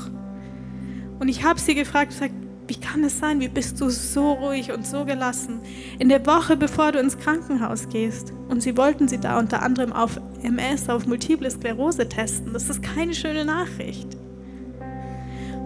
Und 1.18 1.28
ich 1.28 1.42
habe 1.42 1.60
sie 1.60 1.74
gefragt, 1.74 2.12
gesagt, 2.12 2.34
wie 2.70 2.76
kann 2.78 3.02
es 3.02 3.18
sein, 3.18 3.40
wie 3.40 3.48
bist 3.48 3.80
du 3.80 3.90
so 3.90 4.32
ruhig 4.34 4.70
und 4.70 4.86
so 4.86 5.04
gelassen 5.04 5.60
in 5.98 6.08
der 6.08 6.24
Woche, 6.24 6.56
bevor 6.56 6.92
du 6.92 7.00
ins 7.00 7.18
Krankenhaus 7.18 7.88
gehst? 7.88 8.32
Und 8.48 8.62
sie 8.62 8.76
wollten 8.76 9.08
sie 9.08 9.18
da 9.18 9.40
unter 9.40 9.62
anderem 9.62 9.92
auf 9.92 10.20
MS, 10.44 10.88
auf 10.88 11.04
Multiple 11.04 11.50
Sklerose 11.50 12.08
testen. 12.08 12.52
Das 12.52 12.70
ist 12.70 12.80
keine 12.80 13.12
schöne 13.12 13.44
Nachricht. 13.44 14.16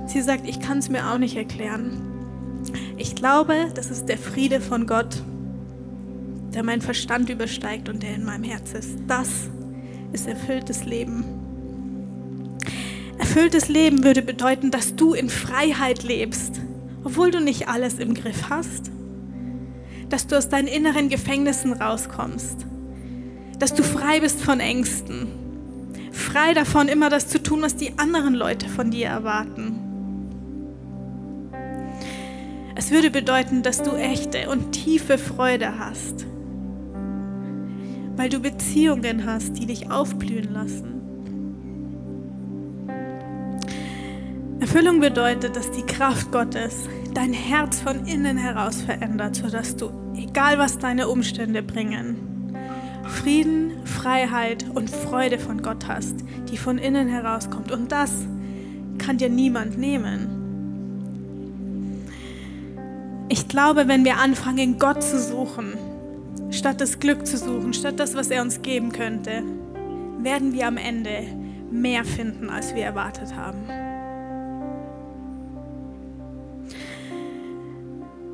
sie 0.06 0.22
sagt, 0.22 0.48
ich 0.48 0.60
kann 0.60 0.78
es 0.78 0.88
mir 0.88 1.10
auch 1.10 1.18
nicht 1.18 1.36
erklären. 1.36 2.00
Ich 2.96 3.14
glaube, 3.14 3.54
das 3.74 3.90
ist 3.90 4.06
der 4.06 4.16
Friede 4.16 4.62
von 4.62 4.86
Gott, 4.86 5.22
der 6.54 6.62
meinen 6.62 6.80
Verstand 6.80 7.28
übersteigt 7.28 7.90
und 7.90 8.02
der 8.02 8.14
in 8.14 8.24
meinem 8.24 8.44
Herz 8.44 8.72
ist. 8.72 8.96
Das 9.06 9.50
ist 10.14 10.26
erfülltes 10.26 10.86
Leben. 10.86 11.22
Erfülltes 13.18 13.68
Leben 13.68 14.04
würde 14.04 14.22
bedeuten, 14.22 14.70
dass 14.70 14.96
du 14.96 15.12
in 15.12 15.28
Freiheit 15.28 16.02
lebst, 16.02 16.63
obwohl 17.04 17.30
du 17.30 17.40
nicht 17.40 17.68
alles 17.68 17.98
im 17.98 18.14
Griff 18.14 18.50
hast. 18.50 18.90
Dass 20.08 20.26
du 20.26 20.36
aus 20.36 20.48
deinen 20.48 20.68
inneren 20.68 21.08
Gefängnissen 21.08 21.72
rauskommst. 21.72 22.66
Dass 23.58 23.74
du 23.74 23.82
frei 23.82 24.20
bist 24.20 24.42
von 24.42 24.60
Ängsten. 24.60 25.28
Frei 26.10 26.54
davon, 26.54 26.88
immer 26.88 27.10
das 27.10 27.28
zu 27.28 27.42
tun, 27.42 27.62
was 27.62 27.76
die 27.76 27.98
anderen 27.98 28.34
Leute 28.34 28.68
von 28.68 28.90
dir 28.90 29.08
erwarten. 29.08 29.80
Es 32.76 32.90
würde 32.90 33.10
bedeuten, 33.10 33.62
dass 33.62 33.82
du 33.82 33.92
echte 33.92 34.50
und 34.50 34.72
tiefe 34.72 35.16
Freude 35.16 35.78
hast, 35.78 36.26
weil 38.16 38.28
du 38.28 38.40
Beziehungen 38.40 39.26
hast, 39.26 39.58
die 39.58 39.66
dich 39.66 39.90
aufblühen 39.90 40.52
lassen. 40.52 40.93
Erfüllung 44.60 45.00
bedeutet, 45.00 45.56
dass 45.56 45.70
die 45.70 45.82
Kraft 45.82 46.30
Gottes 46.32 46.88
dein 47.12 47.32
Herz 47.32 47.80
von 47.80 48.06
innen 48.06 48.36
heraus 48.36 48.82
verändert, 48.82 49.36
sodass 49.36 49.76
du, 49.76 49.90
egal 50.16 50.58
was 50.58 50.78
deine 50.78 51.08
Umstände 51.08 51.62
bringen, 51.62 52.16
Frieden, 53.04 53.72
Freiheit 53.84 54.64
und 54.74 54.88
Freude 54.88 55.38
von 55.38 55.62
Gott 55.62 55.86
hast, 55.88 56.16
die 56.50 56.56
von 56.56 56.78
innen 56.78 57.08
herauskommt. 57.08 57.70
Und 57.70 57.92
das 57.92 58.10
kann 58.98 59.18
dir 59.18 59.28
niemand 59.28 59.78
nehmen. 59.78 60.42
Ich 63.28 63.48
glaube, 63.48 63.88
wenn 63.88 64.04
wir 64.04 64.18
anfangen, 64.18 64.78
Gott 64.78 65.02
zu 65.02 65.20
suchen, 65.20 65.74
statt 66.50 66.80
das 66.80 66.98
Glück 67.00 67.26
zu 67.26 67.36
suchen, 67.36 67.74
statt 67.74 67.98
das, 67.98 68.14
was 68.14 68.30
er 68.30 68.42
uns 68.42 68.62
geben 68.62 68.92
könnte, 68.92 69.42
werden 70.18 70.52
wir 70.52 70.66
am 70.66 70.76
Ende 70.76 71.24
mehr 71.70 72.04
finden, 72.04 72.48
als 72.48 72.74
wir 72.74 72.84
erwartet 72.84 73.34
haben. 73.34 73.83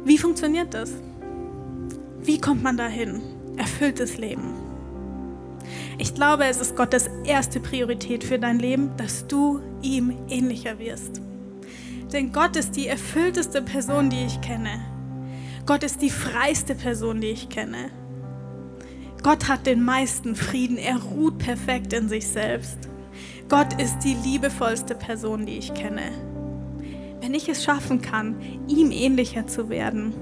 Wie 0.05 0.19
funktioniert 0.19 0.73
das? 0.73 0.93
Wie 2.23 2.41
kommt 2.41 2.63
man 2.63 2.77
dahin? 2.77 3.21
Erfülltes 3.57 4.17
Leben. 4.19 4.55
Ich 5.99 6.15
glaube, 6.15 6.47
es 6.47 6.61
ist 6.61 6.77
Gottes 6.77 7.11
erste 7.25 7.61
Priorität 7.61 8.25
für 8.25 8.39
dein 8.39 8.59
Leben, 8.59 8.91
dass 8.97 9.27
du 9.27 9.61
ihm 9.83 10.17
ähnlicher 10.29 10.79
wirst. 10.79 11.21
Denn 12.13 12.33
Gott 12.33 12.57
ist 12.57 12.73
die 12.77 12.89
erfüllteste 12.89 13.63
Person, 13.63 14.11
die 14.11 14.25
ich 14.25 14.41
kenne. 14.41 14.81
Gott 15.67 15.85
ist 15.85 16.01
die 16.01 16.11
freiste 16.11 16.75
Person, 16.75 17.21
die 17.21 17.29
ich 17.29 17.49
kenne. 17.49 17.91
Gott 19.23 19.49
hat 19.49 19.67
den 19.67 19.85
meisten 19.85 20.35
Frieden. 20.35 20.79
Er 20.79 20.97
ruht 20.97 21.39
perfekt 21.39 21.93
in 21.93 22.09
sich 22.09 22.27
selbst. 22.27 22.79
Gott 23.49 23.81
ist 23.81 23.99
die 24.01 24.15
liebevollste 24.15 24.95
Person, 24.95 25.45
die 25.45 25.59
ich 25.59 25.75
kenne. 25.75 26.30
Wenn 27.21 27.35
ich 27.35 27.49
es 27.49 27.63
schaffen 27.63 28.01
kann, 28.01 28.37
ihm 28.67 28.91
ähnlicher 28.91 29.47
zu 29.47 29.69
werden, 29.69 30.15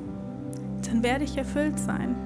dann 0.87 1.02
werde 1.02 1.24
ich 1.24 1.37
erfüllt 1.37 1.78
sein. 1.78 2.16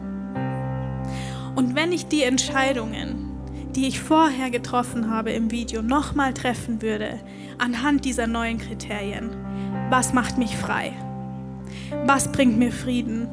Und 1.55 1.75
wenn 1.75 1.93
ich 1.93 2.07
die 2.07 2.23
Entscheidungen, 2.23 3.29
die 3.75 3.87
ich 3.87 4.01
vorher 4.01 4.51
getroffen 4.51 5.11
habe 5.11 5.33
im 5.33 5.51
Video, 5.51 5.83
nochmal 5.83 6.33
treffen 6.33 6.81
würde, 6.81 7.21
anhand 7.59 8.07
dieser 8.07 8.27
neuen 8.27 8.59
Kriterien, 8.59 9.31
was 9.91 10.15
macht 10.15 10.39
mich 10.39 10.57
frei? 10.57 10.93
Was 12.07 12.33
bringt 12.33 12.59
mir 12.59 12.73
Frieden? 12.73 13.29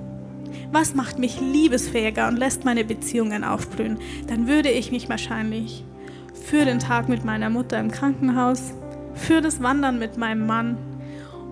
Was 0.74 0.94
macht 0.94 1.20
mich 1.20 1.40
liebesfähiger 1.40 2.28
und 2.28 2.38
lässt 2.38 2.66
meine 2.66 2.84
Beziehungen 2.84 3.46
aufblühen? 3.46 3.98
Dann 4.28 4.48
würde 4.48 4.70
ich 4.70 4.92
mich 4.92 5.08
wahrscheinlich 5.08 5.86
für 6.34 6.66
den 6.66 6.80
Tag 6.80 7.08
mit 7.08 7.24
meiner 7.24 7.50
Mutter 7.50 7.80
im 7.80 7.92
Krankenhaus, 7.92 8.74
für 9.14 9.42
das 9.42 9.62
Wandern 9.62 10.00
mit 10.00 10.18
meinem 10.18 10.46
Mann 10.46 10.78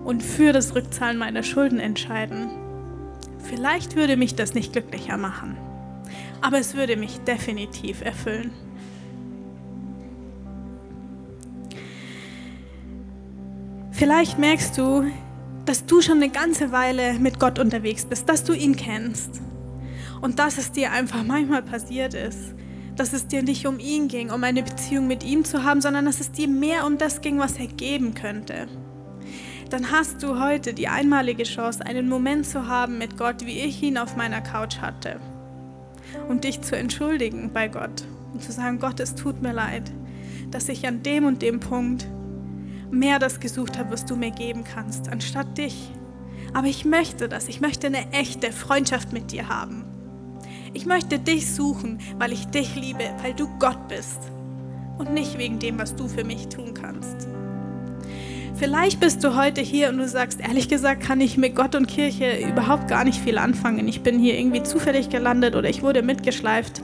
und 0.08 0.22
für 0.22 0.54
das 0.54 0.74
Rückzahlen 0.74 1.18
meiner 1.18 1.42
Schulden 1.42 1.80
entscheiden. 1.80 2.48
Vielleicht 3.40 3.94
würde 3.94 4.16
mich 4.16 4.34
das 4.34 4.54
nicht 4.54 4.72
glücklicher 4.72 5.18
machen, 5.18 5.58
aber 6.40 6.58
es 6.58 6.74
würde 6.74 6.96
mich 6.96 7.18
definitiv 7.20 8.00
erfüllen. 8.00 8.50
Vielleicht 13.90 14.38
merkst 14.38 14.78
du, 14.78 15.04
dass 15.66 15.84
du 15.84 16.00
schon 16.00 16.16
eine 16.16 16.30
ganze 16.30 16.72
Weile 16.72 17.18
mit 17.18 17.38
Gott 17.38 17.58
unterwegs 17.58 18.06
bist, 18.06 18.30
dass 18.30 18.44
du 18.44 18.54
ihn 18.54 18.76
kennst 18.76 19.42
und 20.22 20.38
dass 20.38 20.56
es 20.56 20.72
dir 20.72 20.90
einfach 20.90 21.22
manchmal 21.22 21.62
passiert 21.62 22.14
ist, 22.14 22.54
dass 22.96 23.12
es 23.12 23.26
dir 23.26 23.42
nicht 23.42 23.66
um 23.66 23.78
ihn 23.78 24.08
ging, 24.08 24.30
um 24.30 24.42
eine 24.42 24.62
Beziehung 24.62 25.06
mit 25.06 25.22
ihm 25.22 25.44
zu 25.44 25.64
haben, 25.64 25.82
sondern 25.82 26.06
dass 26.06 26.20
es 26.20 26.32
dir 26.32 26.48
mehr 26.48 26.86
um 26.86 26.96
das 26.96 27.20
ging, 27.20 27.38
was 27.38 27.58
er 27.58 27.66
geben 27.66 28.14
könnte. 28.14 28.68
Dann 29.70 29.92
hast 29.92 30.22
du 30.22 30.40
heute 30.40 30.72
die 30.72 30.88
einmalige 30.88 31.42
Chance, 31.42 31.84
einen 31.84 32.08
Moment 32.08 32.46
zu 32.46 32.68
haben 32.68 32.96
mit 32.96 33.18
Gott, 33.18 33.44
wie 33.44 33.60
ich 33.60 33.82
ihn 33.82 33.98
auf 33.98 34.16
meiner 34.16 34.40
Couch 34.40 34.78
hatte. 34.78 35.20
Und 36.28 36.44
dich 36.44 36.62
zu 36.62 36.74
entschuldigen 36.74 37.50
bei 37.52 37.68
Gott 37.68 38.04
und 38.32 38.42
zu 38.42 38.50
sagen, 38.50 38.78
Gott, 38.78 38.98
es 38.98 39.14
tut 39.14 39.42
mir 39.42 39.52
leid, 39.52 39.90
dass 40.50 40.70
ich 40.70 40.86
an 40.86 41.02
dem 41.02 41.26
und 41.26 41.42
dem 41.42 41.60
Punkt 41.60 42.08
mehr 42.90 43.18
das 43.18 43.40
gesucht 43.40 43.78
habe, 43.78 43.92
was 43.92 44.06
du 44.06 44.16
mir 44.16 44.30
geben 44.30 44.64
kannst, 44.64 45.10
anstatt 45.10 45.58
dich. 45.58 45.90
Aber 46.54 46.66
ich 46.66 46.86
möchte 46.86 47.28
das. 47.28 47.48
Ich 47.48 47.60
möchte 47.60 47.88
eine 47.88 48.10
echte 48.12 48.52
Freundschaft 48.52 49.12
mit 49.12 49.32
dir 49.32 49.50
haben. 49.50 49.84
Ich 50.72 50.86
möchte 50.86 51.18
dich 51.18 51.52
suchen, 51.52 51.98
weil 52.18 52.32
ich 52.32 52.46
dich 52.46 52.74
liebe, 52.74 53.04
weil 53.22 53.34
du 53.34 53.48
Gott 53.58 53.88
bist. 53.88 54.18
Und 54.96 55.12
nicht 55.12 55.36
wegen 55.36 55.58
dem, 55.58 55.78
was 55.78 55.94
du 55.94 56.08
für 56.08 56.24
mich 56.24 56.48
tun 56.48 56.72
kannst. 56.72 57.28
Vielleicht 58.58 59.00
bist 59.00 59.22
du 59.22 59.36
heute 59.36 59.60
hier 59.60 59.88
und 59.88 59.98
du 59.98 60.08
sagst, 60.08 60.40
ehrlich 60.40 60.68
gesagt, 60.68 61.02
kann 61.02 61.20
ich 61.20 61.36
mit 61.36 61.54
Gott 61.54 61.74
und 61.74 61.86
Kirche 61.86 62.38
überhaupt 62.38 62.88
gar 62.88 63.04
nicht 63.04 63.20
viel 63.20 63.38
anfangen. 63.38 63.86
Ich 63.86 64.02
bin 64.02 64.18
hier 64.18 64.38
irgendwie 64.38 64.62
zufällig 64.62 65.10
gelandet 65.10 65.54
oder 65.54 65.68
ich 65.68 65.82
wurde 65.82 66.02
mitgeschleift. 66.02 66.82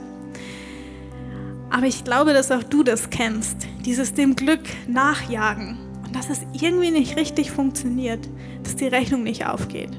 Aber 1.70 1.86
ich 1.86 2.04
glaube, 2.04 2.32
dass 2.32 2.52
auch 2.52 2.62
du 2.62 2.84
das 2.84 3.10
kennst, 3.10 3.66
dieses 3.84 4.14
dem 4.14 4.36
Glück 4.36 4.62
nachjagen 4.86 5.84
dass 6.14 6.30
es 6.30 6.46
irgendwie 6.52 6.92
nicht 6.92 7.16
richtig 7.16 7.50
funktioniert, 7.50 8.28
dass 8.62 8.76
die 8.76 8.86
Rechnung 8.86 9.24
nicht 9.24 9.46
aufgeht, 9.46 9.90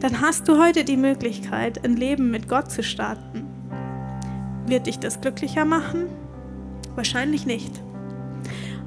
dann 0.00 0.20
hast 0.20 0.46
du 0.46 0.62
heute 0.62 0.84
die 0.84 0.98
Möglichkeit, 0.98 1.84
ein 1.84 1.96
Leben 1.96 2.30
mit 2.30 2.48
Gott 2.48 2.70
zu 2.70 2.82
starten. 2.82 3.46
Wird 4.66 4.86
dich 4.86 4.98
das 4.98 5.20
glücklicher 5.20 5.64
machen? 5.64 6.06
Wahrscheinlich 6.94 7.46
nicht. 7.46 7.82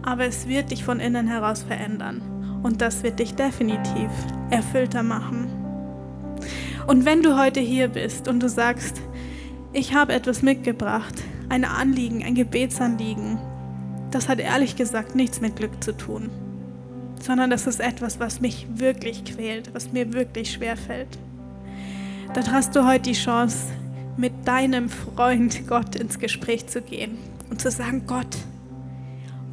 Aber 0.05 0.25
es 0.25 0.47
wird 0.47 0.71
dich 0.71 0.83
von 0.83 0.99
innen 0.99 1.27
heraus 1.27 1.63
verändern. 1.63 2.21
Und 2.63 2.81
das 2.81 3.03
wird 3.03 3.19
dich 3.19 3.35
definitiv 3.35 4.09
erfüllter 4.49 5.03
machen. 5.03 5.47
Und 6.87 7.05
wenn 7.05 7.23
du 7.23 7.37
heute 7.37 7.59
hier 7.59 7.87
bist 7.87 8.27
und 8.27 8.41
du 8.41 8.47
sagst, 8.47 9.01
ich 9.73 9.93
habe 9.93 10.13
etwas 10.13 10.41
mitgebracht, 10.41 11.15
ein 11.49 11.65
Anliegen, 11.65 12.23
ein 12.23 12.35
Gebetsanliegen, 12.35 13.39
das 14.11 14.29
hat 14.29 14.39
ehrlich 14.39 14.75
gesagt 14.75 15.15
nichts 15.15 15.41
mit 15.41 15.55
Glück 15.55 15.83
zu 15.83 15.91
tun, 15.91 16.29
sondern 17.19 17.49
das 17.49 17.67
ist 17.67 17.81
etwas, 17.81 18.19
was 18.19 18.39
mich 18.39 18.67
wirklich 18.75 19.25
quält, 19.25 19.73
was 19.73 19.91
mir 19.91 20.13
wirklich 20.13 20.53
schwer 20.53 20.77
fällt. 20.77 21.17
Dann 22.33 22.51
hast 22.51 22.75
du 22.75 22.85
heute 22.85 23.09
die 23.09 23.13
Chance, 23.13 23.57
mit 24.17 24.47
deinem 24.47 24.89
Freund 24.89 25.67
Gott 25.67 25.95
ins 25.95 26.19
Gespräch 26.19 26.67
zu 26.67 26.81
gehen 26.81 27.17
und 27.49 27.59
zu 27.59 27.69
sagen, 27.69 28.03
Gott, 28.07 28.37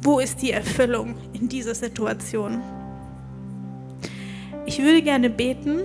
wo 0.03 0.19
ist 0.19 0.41
die 0.41 0.51
Erfüllung 0.51 1.15
in 1.33 1.47
dieser 1.47 1.75
Situation? 1.75 2.61
Ich 4.65 4.81
würde 4.81 5.01
gerne 5.01 5.29
beten 5.29 5.81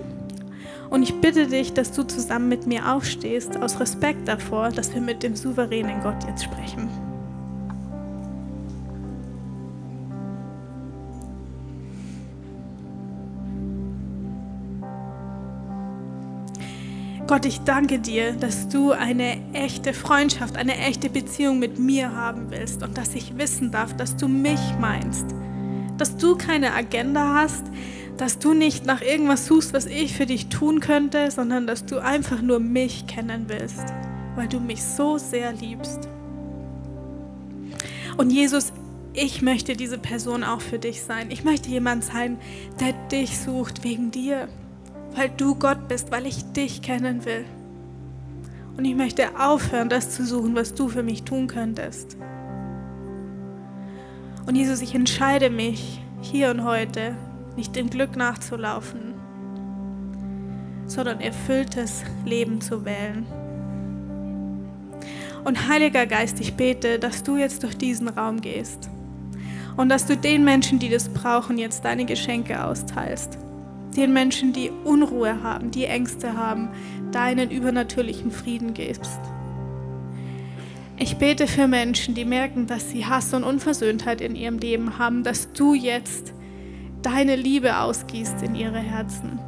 und 0.90 1.02
ich 1.02 1.20
bitte 1.20 1.46
dich, 1.46 1.72
dass 1.72 1.92
du 1.92 2.02
zusammen 2.02 2.48
mit 2.48 2.66
mir 2.66 2.92
aufstehst, 2.92 3.56
aus 3.56 3.78
Respekt 3.80 4.26
davor, 4.26 4.70
dass 4.70 4.92
wir 4.94 5.00
mit 5.00 5.22
dem 5.22 5.36
souveränen 5.36 6.00
Gott 6.02 6.24
jetzt 6.28 6.44
sprechen. 6.44 7.07
Gott, 17.28 17.44
ich 17.44 17.60
danke 17.60 17.98
dir, 17.98 18.32
dass 18.32 18.70
du 18.70 18.92
eine 18.92 19.36
echte 19.52 19.92
Freundschaft, 19.92 20.56
eine 20.56 20.78
echte 20.78 21.10
Beziehung 21.10 21.58
mit 21.58 21.78
mir 21.78 22.16
haben 22.16 22.50
willst 22.50 22.82
und 22.82 22.96
dass 22.96 23.14
ich 23.14 23.36
wissen 23.36 23.70
darf, 23.70 23.94
dass 23.94 24.16
du 24.16 24.28
mich 24.28 24.58
meinst, 24.80 25.26
dass 25.98 26.16
du 26.16 26.38
keine 26.38 26.72
Agenda 26.72 27.34
hast, 27.34 27.64
dass 28.16 28.38
du 28.38 28.54
nicht 28.54 28.86
nach 28.86 29.02
irgendwas 29.02 29.44
suchst, 29.44 29.74
was 29.74 29.84
ich 29.84 30.14
für 30.14 30.24
dich 30.24 30.48
tun 30.48 30.80
könnte, 30.80 31.30
sondern 31.30 31.66
dass 31.66 31.84
du 31.84 32.02
einfach 32.02 32.40
nur 32.40 32.60
mich 32.60 33.06
kennen 33.06 33.44
willst, 33.48 33.84
weil 34.34 34.48
du 34.48 34.58
mich 34.58 34.82
so 34.82 35.18
sehr 35.18 35.52
liebst. 35.52 36.08
Und 38.16 38.30
Jesus, 38.30 38.72
ich 39.12 39.42
möchte 39.42 39.76
diese 39.76 39.98
Person 39.98 40.44
auch 40.44 40.62
für 40.62 40.78
dich 40.78 41.02
sein. 41.02 41.30
Ich 41.30 41.44
möchte 41.44 41.68
jemand 41.68 42.04
sein, 42.04 42.38
der 42.80 42.94
dich 43.10 43.38
sucht 43.38 43.84
wegen 43.84 44.10
dir, 44.10 44.48
weil 45.18 45.30
du 45.30 45.56
Gott 45.56 45.88
bist, 45.88 46.12
weil 46.12 46.26
ich 46.26 46.44
dich 46.52 46.80
kennen 46.80 47.24
will. 47.24 47.44
Und 48.76 48.84
ich 48.84 48.94
möchte 48.94 49.40
aufhören, 49.40 49.88
das 49.88 50.10
zu 50.10 50.24
suchen, 50.24 50.54
was 50.54 50.74
du 50.74 50.88
für 50.88 51.02
mich 51.02 51.24
tun 51.24 51.48
könntest. 51.48 52.16
Und 54.46 54.54
Jesus, 54.54 54.80
ich 54.80 54.94
entscheide 54.94 55.50
mich 55.50 56.00
hier 56.20 56.50
und 56.50 56.62
heute, 56.64 57.16
nicht 57.56 57.74
dem 57.74 57.90
Glück 57.90 58.14
nachzulaufen, 58.14 59.14
sondern 60.86 61.20
erfülltes 61.20 62.04
Leben 62.24 62.60
zu 62.60 62.84
wählen. 62.84 63.26
Und 65.44 65.68
Heiliger 65.68 66.06
Geist, 66.06 66.38
ich 66.38 66.54
bete, 66.54 67.00
dass 67.00 67.24
du 67.24 67.36
jetzt 67.36 67.64
durch 67.64 67.76
diesen 67.76 68.08
Raum 68.08 68.40
gehst 68.40 68.88
und 69.76 69.88
dass 69.88 70.06
du 70.06 70.16
den 70.16 70.44
Menschen, 70.44 70.78
die 70.78 70.88
das 70.88 71.08
brauchen, 71.08 71.58
jetzt 71.58 71.84
deine 71.84 72.04
Geschenke 72.04 72.64
austeilst. 72.64 73.38
Den 73.98 74.12
Menschen, 74.12 74.52
die 74.52 74.70
Unruhe 74.84 75.42
haben, 75.42 75.72
die 75.72 75.84
Ängste 75.86 76.36
haben, 76.36 76.68
deinen 77.10 77.50
übernatürlichen 77.50 78.30
Frieden 78.30 78.72
gibst. 78.72 79.18
Ich 80.96 81.16
bete 81.16 81.48
für 81.48 81.66
Menschen, 81.66 82.14
die 82.14 82.24
merken, 82.24 82.68
dass 82.68 82.90
sie 82.90 83.06
Hass 83.06 83.34
und 83.34 83.42
Unversöhntheit 83.42 84.20
in 84.20 84.36
ihrem 84.36 84.58
Leben 84.58 84.98
haben, 84.98 85.24
dass 85.24 85.52
du 85.52 85.74
jetzt 85.74 86.32
deine 87.02 87.34
Liebe 87.34 87.76
ausgießt 87.76 88.40
in 88.44 88.54
ihre 88.54 88.78
Herzen. 88.78 89.40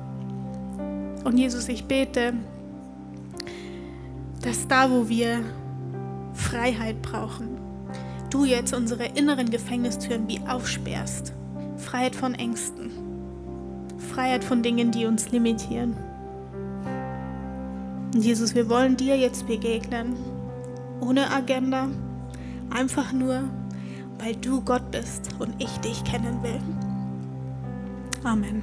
Und 1.22 1.38
Jesus, 1.38 1.68
ich 1.68 1.84
bete, 1.84 2.32
dass 4.42 4.66
da, 4.66 4.90
wo 4.90 5.08
wir 5.08 5.44
Freiheit 6.34 7.00
brauchen, 7.02 7.56
du 8.30 8.44
jetzt 8.44 8.74
unsere 8.74 9.04
inneren 9.04 9.48
Gefängnistüren 9.48 10.26
wie 10.26 10.40
aufsperrst. 10.40 11.34
Freiheit 11.76 12.16
von 12.16 12.34
Ängsten. 12.34 12.99
Freiheit 14.20 14.44
von 14.44 14.62
Dingen, 14.62 14.90
die 14.90 15.06
uns 15.06 15.30
limitieren. 15.30 15.96
Und 18.12 18.22
Jesus, 18.22 18.54
wir 18.54 18.68
wollen 18.68 18.94
dir 18.94 19.16
jetzt 19.16 19.46
begegnen. 19.46 20.14
Ohne 21.00 21.30
Agenda. 21.30 21.88
Einfach 22.68 23.14
nur, 23.14 23.44
weil 24.18 24.36
du 24.36 24.60
Gott 24.60 24.90
bist 24.90 25.30
und 25.38 25.54
ich 25.58 25.74
dich 25.78 26.04
kennen 26.04 26.42
will. 26.42 26.60
Amen. 28.22 28.62